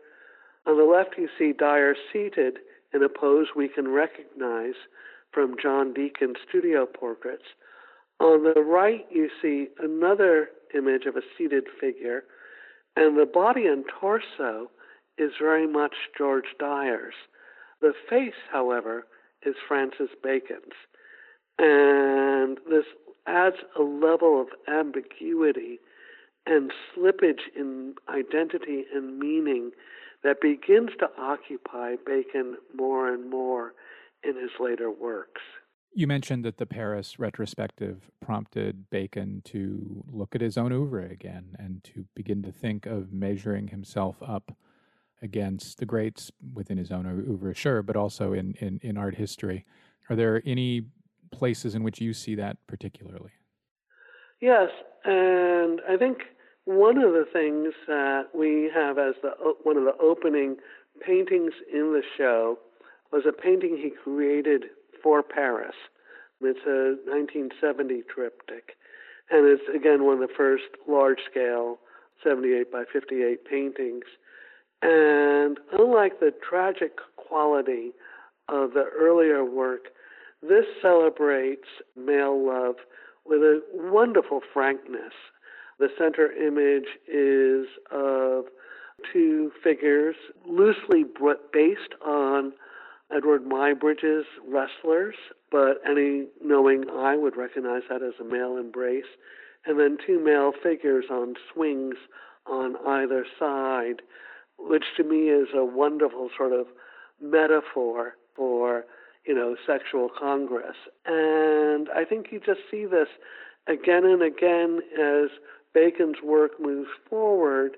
[0.66, 2.58] On the left, you see Dyer seated
[2.92, 4.74] in a pose we can recognize
[5.32, 7.44] from John Deakin's studio portraits.
[8.20, 12.24] On the right, you see another image of a seated figure,
[12.96, 14.70] and the body and torso
[15.18, 17.14] is very much George Dyer's.
[17.80, 19.06] The face, however,
[19.44, 20.74] is Francis Bacon's.
[21.58, 22.86] And this
[23.26, 25.78] adds a level of ambiguity
[26.46, 29.70] and slippage in identity and meaning
[30.22, 33.74] that begins to occupy Bacon more and more
[34.22, 35.42] in his later works.
[35.96, 41.54] You mentioned that the Paris retrospective prompted Bacon to look at his own oeuvre again
[41.58, 44.56] and to begin to think of measuring himself up
[45.22, 49.64] against the greats within his own oeuvre, sure, but also in, in, in art history.
[50.10, 50.86] Are there any
[51.30, 53.30] places in which you see that particularly?
[54.40, 54.70] Yes,
[55.04, 56.18] and I think
[56.66, 59.30] one of the things that we have as the
[59.62, 60.56] one of the opening
[61.04, 62.58] paintings in the show
[63.12, 64.64] was a painting he created
[65.02, 65.74] for Paris.
[66.40, 68.76] It's a 1970 triptych,
[69.30, 71.78] and it's again one of the first large scale
[72.22, 74.04] 78 by 58 paintings.
[74.82, 77.92] And unlike the tragic quality
[78.48, 79.86] of the earlier work,
[80.42, 82.76] this celebrates male love
[83.24, 85.12] with a wonderful frankness.
[85.78, 88.44] The center image is of
[89.12, 90.16] two figures
[90.46, 91.04] loosely
[91.52, 92.52] based on
[93.12, 95.16] Eadweard Muybridge's Wrestlers,
[95.50, 99.04] but any knowing eye would recognize that as a male embrace.
[99.66, 101.96] And then two male figures on swings
[102.46, 104.02] on either side,
[104.58, 106.66] which to me is a wonderful sort of
[107.20, 108.84] metaphor for,
[109.26, 110.76] you know, sexual congress.
[111.06, 113.08] And I think you just see this
[113.66, 115.30] again and again as
[115.74, 117.76] Bacon's work moves forward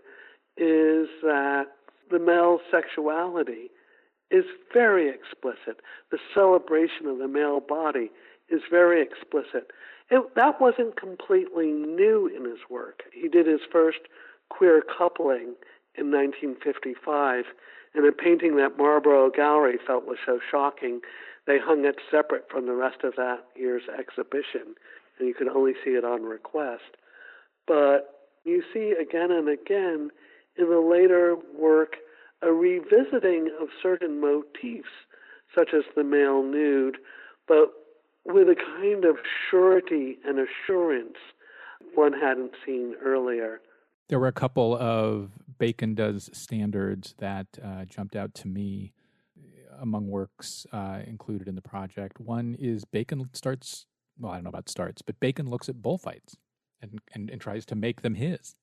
[0.56, 1.64] is that
[2.10, 3.70] the male sexuality
[4.30, 5.80] is very explicit.
[6.10, 8.10] The celebration of the male body
[8.48, 9.70] is very explicit.
[10.10, 13.02] It, that wasn't completely new in his work.
[13.12, 13.98] He did his first
[14.48, 15.54] queer coupling
[15.96, 17.44] in 1955
[17.96, 21.00] in a painting that Marlborough Gallery felt was so shocking,
[21.46, 24.74] they hung it separate from the rest of that year's exhibition,
[25.18, 26.96] and you could only see it on request.
[27.66, 30.10] But you see again and again
[30.56, 31.96] in the later work
[32.42, 34.88] a revisiting of certain motifs,
[35.54, 36.98] such as the male nude,
[37.48, 37.72] but
[38.24, 39.16] with a kind of
[39.50, 41.16] surety and assurance
[41.94, 43.60] one hadn't seen earlier.
[44.08, 48.92] There were a couple of Bacon Does standards that uh, jumped out to me
[49.80, 52.20] among works uh, included in the project.
[52.20, 53.86] One is Bacon starts,
[54.18, 56.36] well, I don't know about starts, but Bacon looks at bullfights
[56.90, 58.54] and, and, and tries to make them his.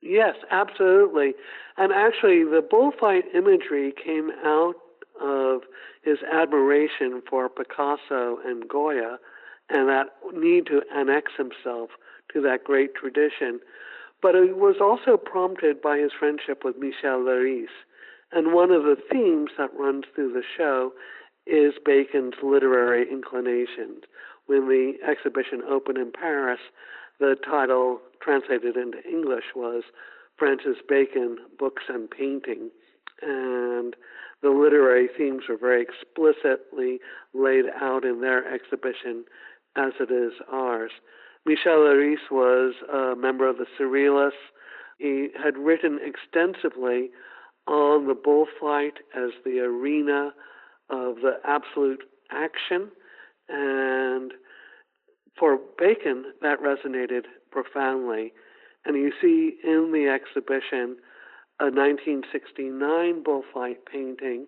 [0.00, 1.34] Yes, absolutely.
[1.76, 4.74] And actually, the bullfight imagery came out
[5.20, 5.62] of
[6.02, 9.18] his admiration for Picasso and Goya
[9.70, 11.90] and that need to annex himself
[12.32, 13.60] to that great tradition.
[14.20, 17.66] But it was also prompted by his friendship with Michel Leiris.
[18.32, 20.92] And one of the themes that runs through the show
[21.46, 24.04] is Bacon's literary inclinations.
[24.46, 26.60] When the exhibition opened in Paris,
[27.20, 29.84] the title translated into English was
[30.36, 32.70] Francis Bacon, Books and Painting.
[33.22, 33.96] And
[34.42, 37.00] the literary themes were very explicitly
[37.34, 39.24] laid out in their exhibition
[39.76, 40.92] as it is ours.
[41.44, 44.32] Michel Leiris was a member of the Surrealists.
[44.98, 47.10] He had written extensively
[47.66, 50.32] on the bullfight as the arena
[50.90, 52.90] of the absolute action.
[53.48, 54.32] And
[55.38, 58.32] for Bacon, that resonated profoundly.
[58.84, 60.96] And you see in the exhibition
[61.60, 64.46] a 1969 bullfight painting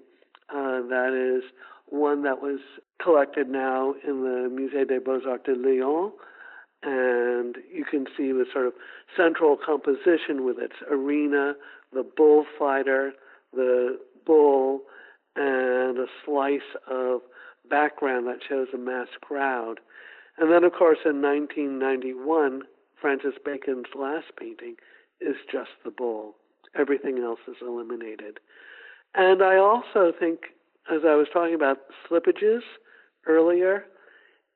[0.48, 1.50] uh, that is
[1.86, 2.60] one that was
[3.02, 6.12] collected now in the Musée des Beaux-Arts de Lyon.
[6.82, 8.72] And you can see the sort of
[9.16, 11.54] central composition with its arena,
[11.92, 13.12] the bullfighter,
[13.52, 14.82] the bull,
[15.36, 16.60] and a slice
[16.90, 17.20] of
[17.68, 19.80] background that shows a mass crowd.
[20.40, 22.62] And then, of course, in 1991,
[22.98, 24.76] Francis Bacon's last painting
[25.20, 26.34] is just the bull.
[26.74, 28.40] Everything else is eliminated.
[29.14, 30.54] And I also think,
[30.90, 31.78] as I was talking about
[32.08, 32.62] slippages
[33.26, 33.84] earlier,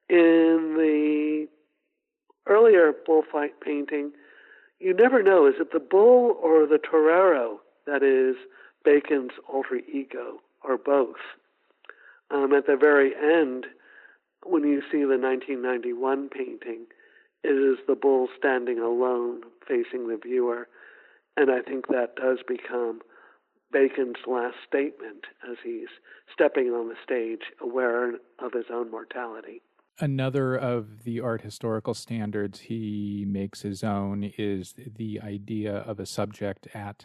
[0.09, 1.49] in the
[2.47, 4.13] earlier bullfight painting,
[4.81, 8.37] you never know is it the bull or the torero that is
[8.85, 11.17] Bacon's alter ego, or both?
[12.31, 13.67] Um, at the very end,
[14.45, 16.87] when you see the 1991 painting,
[17.43, 20.69] it is the bull standing alone facing the viewer.
[21.37, 23.01] And I think that does become
[23.73, 25.89] Bacon's last statement as he's
[26.33, 29.63] stepping on the stage, aware of his own mortality.
[29.99, 36.07] Another of the art historical standards he makes his own is the idea of a
[36.07, 37.05] subject at,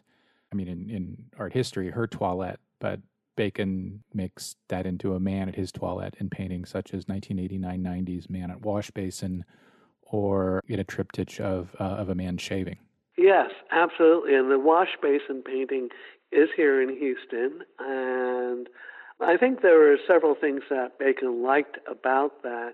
[0.52, 3.00] I mean, in, in art history, her toilette, but
[3.40, 8.30] Bacon makes that into a man at his toilette in paintings such as 1989 90's
[8.30, 9.46] Man at Wash Basin
[10.02, 12.80] or in a triptych of, uh, of a man shaving.
[13.18, 14.36] Yes, absolutely.
[14.36, 15.88] And the wash basin painting
[16.34, 17.62] is here in Houston.
[17.80, 18.68] And
[19.22, 22.74] I think there were several things that Bacon liked about that.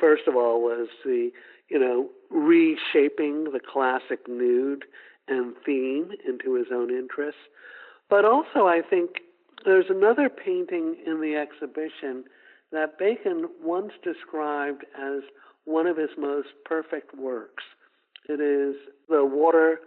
[0.00, 1.30] First of all, was the,
[1.68, 4.86] you know, reshaping the classic nude
[5.28, 7.42] and theme into his own interests.
[8.08, 9.10] But also, I think
[9.64, 12.24] there's another painting in the exhibition
[12.72, 15.22] that Bacon once described as
[15.64, 17.64] one of his most perfect works.
[18.28, 18.76] It is
[19.08, 19.80] The Water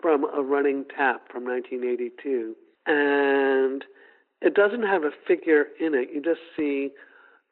[0.00, 2.54] from a Running Tap from 1982.
[2.86, 3.84] And
[4.40, 6.08] it doesn't have a figure in it.
[6.12, 6.90] You just see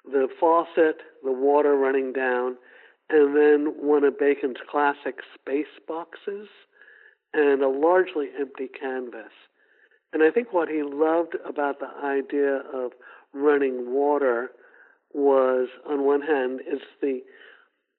[0.04, 2.56] the faucet, the water running down,
[3.10, 6.48] and then one of Bacon's classic space boxes
[7.32, 9.32] and a largely empty canvas.
[10.12, 12.92] And I think what he loved about the idea of
[13.32, 14.50] running water
[15.12, 17.20] was, on one hand, it's the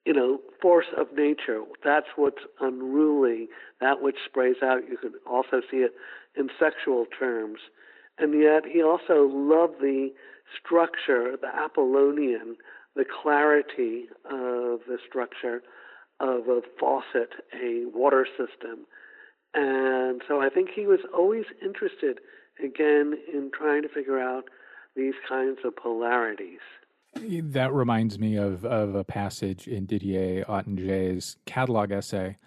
[0.03, 1.61] you know, force of nature.
[1.83, 3.47] That's what's unruly,
[3.81, 4.79] that which sprays out.
[4.89, 5.91] You can also see it
[6.35, 7.59] in sexual terms.
[8.17, 10.09] and yet he also loved the
[10.57, 12.55] structure, the Apollonian,
[12.95, 15.61] the clarity of the structure
[16.19, 18.85] of a faucet, a water system.
[19.53, 22.19] And so I think he was always interested,
[22.63, 24.45] again, in trying to figure out
[24.95, 26.59] these kinds of polarities.
[27.15, 32.37] That reminds me of, of a passage in Didier Ottinger's catalog essay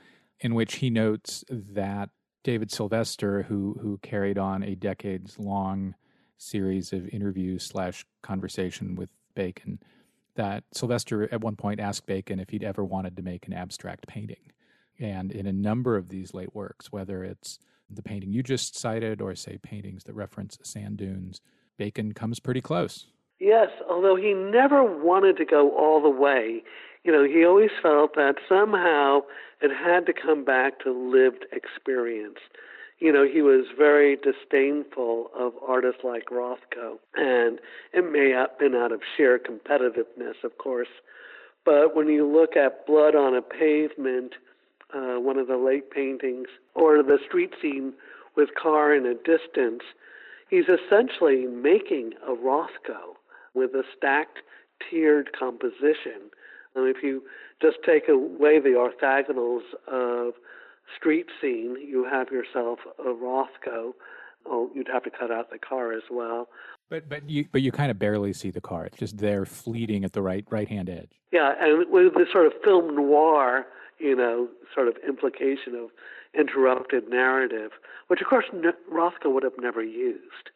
[0.41, 2.11] in which he notes that
[2.43, 5.95] David Sylvester, who, who carried on a decades long
[6.37, 9.79] series of interviews slash conversation with Bacon,
[10.37, 14.07] that Sylvester at one point asked Bacon if he'd ever wanted to make an abstract
[14.07, 14.53] painting.
[14.99, 17.59] And in a number of these late works, whether it's
[17.91, 21.41] the painting you just cited or, say, paintings that reference sand dunes,
[21.77, 23.07] Bacon comes pretty close.
[23.41, 26.63] Yes, although he never wanted to go all the way.
[27.03, 29.21] You know, he always felt that somehow
[29.61, 32.39] it had to come back to lived experience.
[33.01, 37.59] You know, he was very disdainful of artists like Rothko, and
[37.93, 40.89] it may have been out of sheer competitiveness, of course.
[41.65, 44.35] But when you look at Blood on a Pavement,
[44.95, 47.93] uh, one of the late paintings, or the street scene
[48.37, 49.83] with car in a distance,
[50.49, 53.17] he's essentially making a Rothko
[53.55, 54.39] with a stacked,
[54.91, 56.31] tiered composition.
[56.75, 57.23] And if you
[57.63, 60.35] just take away the orthogonals of
[60.97, 63.93] street scene, you have yourself a Rothko.
[64.47, 66.49] Oh, you'd have to cut out the car as well.
[66.91, 68.87] But but you but you kind of barely see the car.
[68.87, 71.13] It's just there, fleeting at the right right hand edge.
[71.33, 73.67] Yeah, and with this sort of film noir,
[73.99, 75.91] you know, sort of implication of
[76.39, 77.73] interrupted narrative,
[78.09, 78.47] which of course
[78.93, 80.51] Rothko would have never used.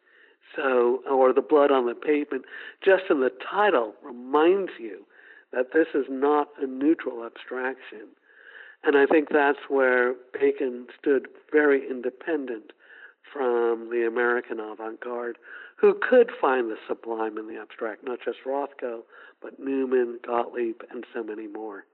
[0.55, 2.45] So, or the blood on the pavement,
[2.83, 5.05] just in the title reminds you
[5.53, 8.07] that this is not a neutral abstraction.
[8.83, 12.71] And I think that's where Bacon stood very independent
[13.31, 15.37] from the American avant garde,
[15.79, 19.01] who could find the sublime in the abstract, not just Rothko,
[19.41, 21.85] but Newman, Gottlieb, and so many more.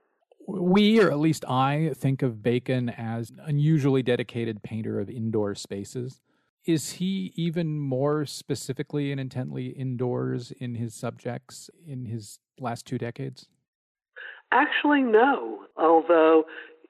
[0.48, 5.54] We, or at least I, think of Bacon as an unusually dedicated painter of indoor
[5.54, 6.20] spaces.
[6.64, 12.98] Is he even more specifically and intently indoors in his subjects in his last two
[12.98, 13.48] decades?
[14.52, 15.60] Actually, no.
[15.76, 16.44] Although,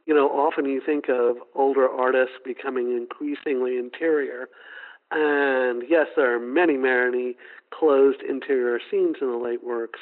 [0.06, 4.48] you know, often you think of older artists becoming increasingly interior.
[5.10, 7.36] And yes, there are many, many
[7.70, 10.00] closed interior scenes in the late works,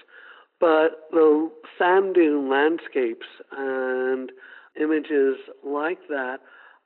[0.61, 3.27] but the sand dune landscapes
[3.57, 4.33] and
[4.81, 6.39] images like that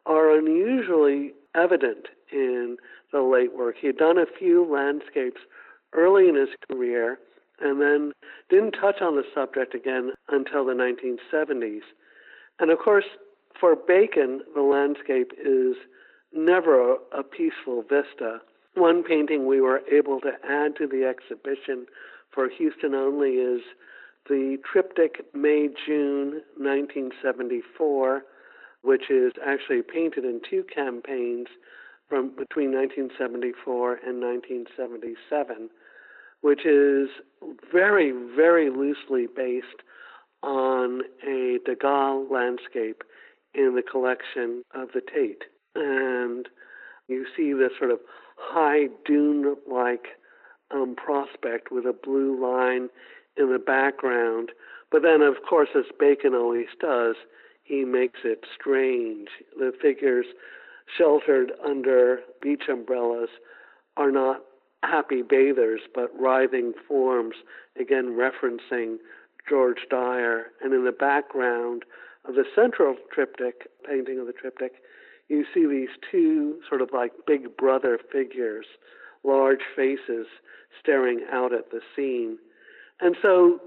[0.07, 2.77] are unusually evident in
[3.13, 3.77] the late work.
[3.81, 5.41] He had done a few landscapes
[5.93, 7.19] early in his career
[7.61, 8.13] and then
[8.51, 11.81] didn't touch on the subject again until the 1970s.
[12.61, 13.05] And of course,
[13.59, 15.77] for Bacon, the landscape is
[16.33, 18.41] never a, peaceful vista.
[18.75, 21.87] One painting we were able to add to the exhibition
[22.31, 23.63] for Houston only is
[24.29, 28.23] the triptych May June 1974,
[28.83, 31.49] which is actually painted in two campaigns
[32.09, 35.71] from between 1974 and 1977,
[36.41, 37.09] which is
[37.73, 39.83] very, very loosely based
[40.43, 43.03] on a Degas landscape
[43.55, 45.45] in the collection of the Tate.
[45.79, 46.49] And
[47.07, 48.01] you see this sort of
[48.37, 50.07] high dune like
[50.71, 52.89] um, prospect with a blue line
[53.37, 54.51] in the background.
[54.91, 57.17] But then, of course, as Bacon always does,
[57.63, 59.29] he makes it strange.
[59.59, 60.27] The figures
[60.97, 63.29] sheltered under beach umbrellas
[63.97, 64.43] are not
[64.83, 67.37] happy bathers, but writhing forms,
[67.79, 68.97] again referencing
[69.49, 70.47] George Dyer.
[70.63, 71.85] And in the background
[72.25, 74.73] of the central triptych, painting of the triptych,
[75.29, 78.67] you see these two sort of like big brother figures,
[79.25, 80.27] large faces
[80.81, 82.39] staring out at the scene.
[83.01, 83.61] And so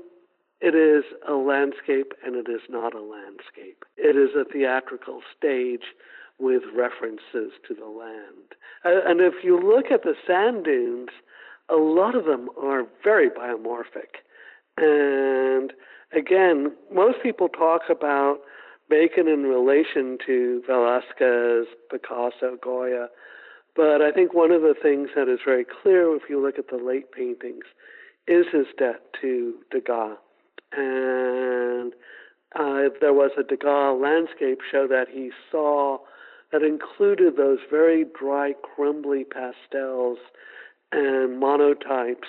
[0.60, 3.84] it is a landscape and it is not a landscape.
[3.98, 5.94] It is a theatrical stage
[6.40, 8.56] with references to the land.
[8.84, 11.10] And if you look at the sand dunes,
[11.70, 14.22] a lot of them are very biomorphic.
[14.78, 15.72] And
[16.12, 18.40] again, most people talk about
[18.92, 23.08] Bacon in relation to Velasquez, Picasso, Goya.
[23.74, 26.68] But I think one of the things that is very clear if you look at
[26.68, 27.64] the late paintings
[28.28, 30.18] is his debt to Degas.
[30.74, 31.94] And
[32.54, 36.00] uh, there was a Degas landscape show that he saw
[36.52, 40.18] that included those very dry, crumbly pastels
[40.92, 42.28] and monotypes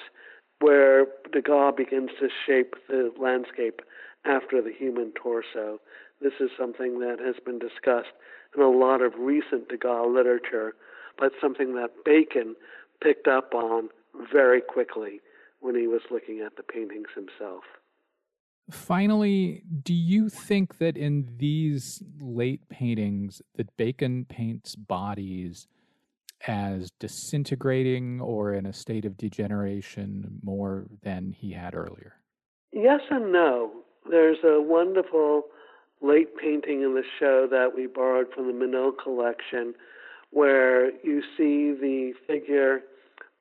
[0.61, 3.83] where Degas begins to shape the landscape
[4.25, 5.81] after the human torso.
[6.23, 8.15] This is something that has been discussed
[8.57, 10.75] in a lot of recent Degas literature,
[11.19, 12.55] but something that Bacon
[13.03, 13.89] picked up on
[14.33, 15.21] very quickly
[15.61, 17.65] when he was looking at the paintings himself.
[18.71, 25.67] Finally, do you think that in these late paintings that Bacon paints bodies
[26.47, 32.15] as disintegrating or in a state of degeneration more than he had earlier?
[32.73, 33.71] Yes and no.
[34.09, 35.45] There's a wonderful
[36.03, 39.75] late painting in the show that we borrowed from the Menil collection
[40.31, 42.81] where you see the figure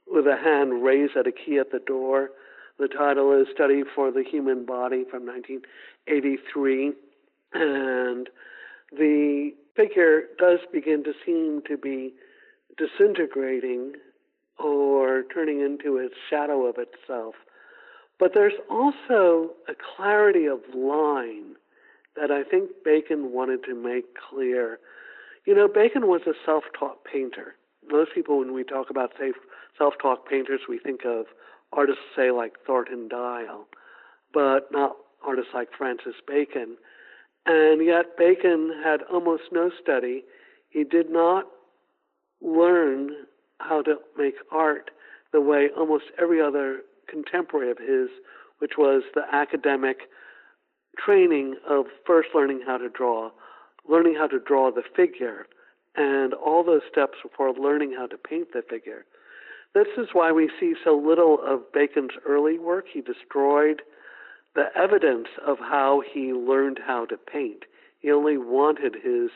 [0.08, 2.32] with a hand raised at a key at the door.
[2.78, 6.92] The title is Study for the Human Body from 1983.
[7.54, 8.30] And
[8.92, 12.14] the figure does begin to seem to be
[12.78, 13.94] disintegrating
[14.60, 17.36] or turning into its shadow of itself.
[18.20, 21.56] But there's also a clarity of line
[22.16, 24.80] that I think Bacon wanted to make clear.
[25.46, 27.56] You know, Bacon was a self taught painter.
[27.90, 29.12] Most people, when we talk about
[29.78, 31.26] self taught painters, we think of
[31.74, 33.68] artists, say, like Thornton Dial,
[34.34, 36.78] but not artists like Francis Bacon.
[37.46, 40.24] And yet, Bacon had almost no study.
[40.70, 41.46] He did not
[42.42, 43.12] learn
[43.60, 44.92] how to make art
[45.32, 48.10] the way almost every other contemporary of his,
[48.60, 49.98] which was the academic
[50.98, 53.32] training of first learning how to draw,
[53.88, 55.48] learning how to draw the figure,
[55.96, 59.06] and all those steps before learning how to paint the figure.
[59.74, 62.86] This is why we see so little of Bacon's early work.
[62.92, 63.82] He destroyed
[64.54, 67.64] the evidence of how he learned how to paint.
[68.00, 69.30] He only wanted his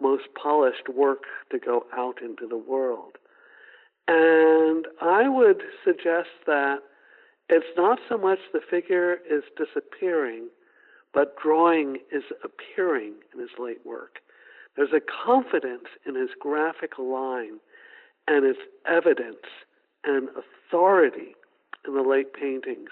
[0.00, 3.16] most polished work to go out into the world.
[4.06, 6.80] And I would suggest that
[7.48, 10.48] it's not so much the figure is disappearing,
[11.14, 14.18] but drawing is appearing in his late work.
[14.76, 17.60] There's a confidence in his graphic line
[18.26, 19.46] and its evidence
[20.04, 21.36] and authority
[21.86, 22.90] in the late paintings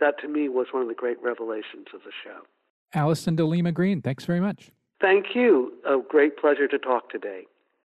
[0.00, 2.40] that to me was one of the great revelations of the show.
[2.92, 4.70] Alison de Lima Greene, thanks very much.
[5.00, 5.72] Thank you.
[5.86, 7.46] A great pleasure to talk today.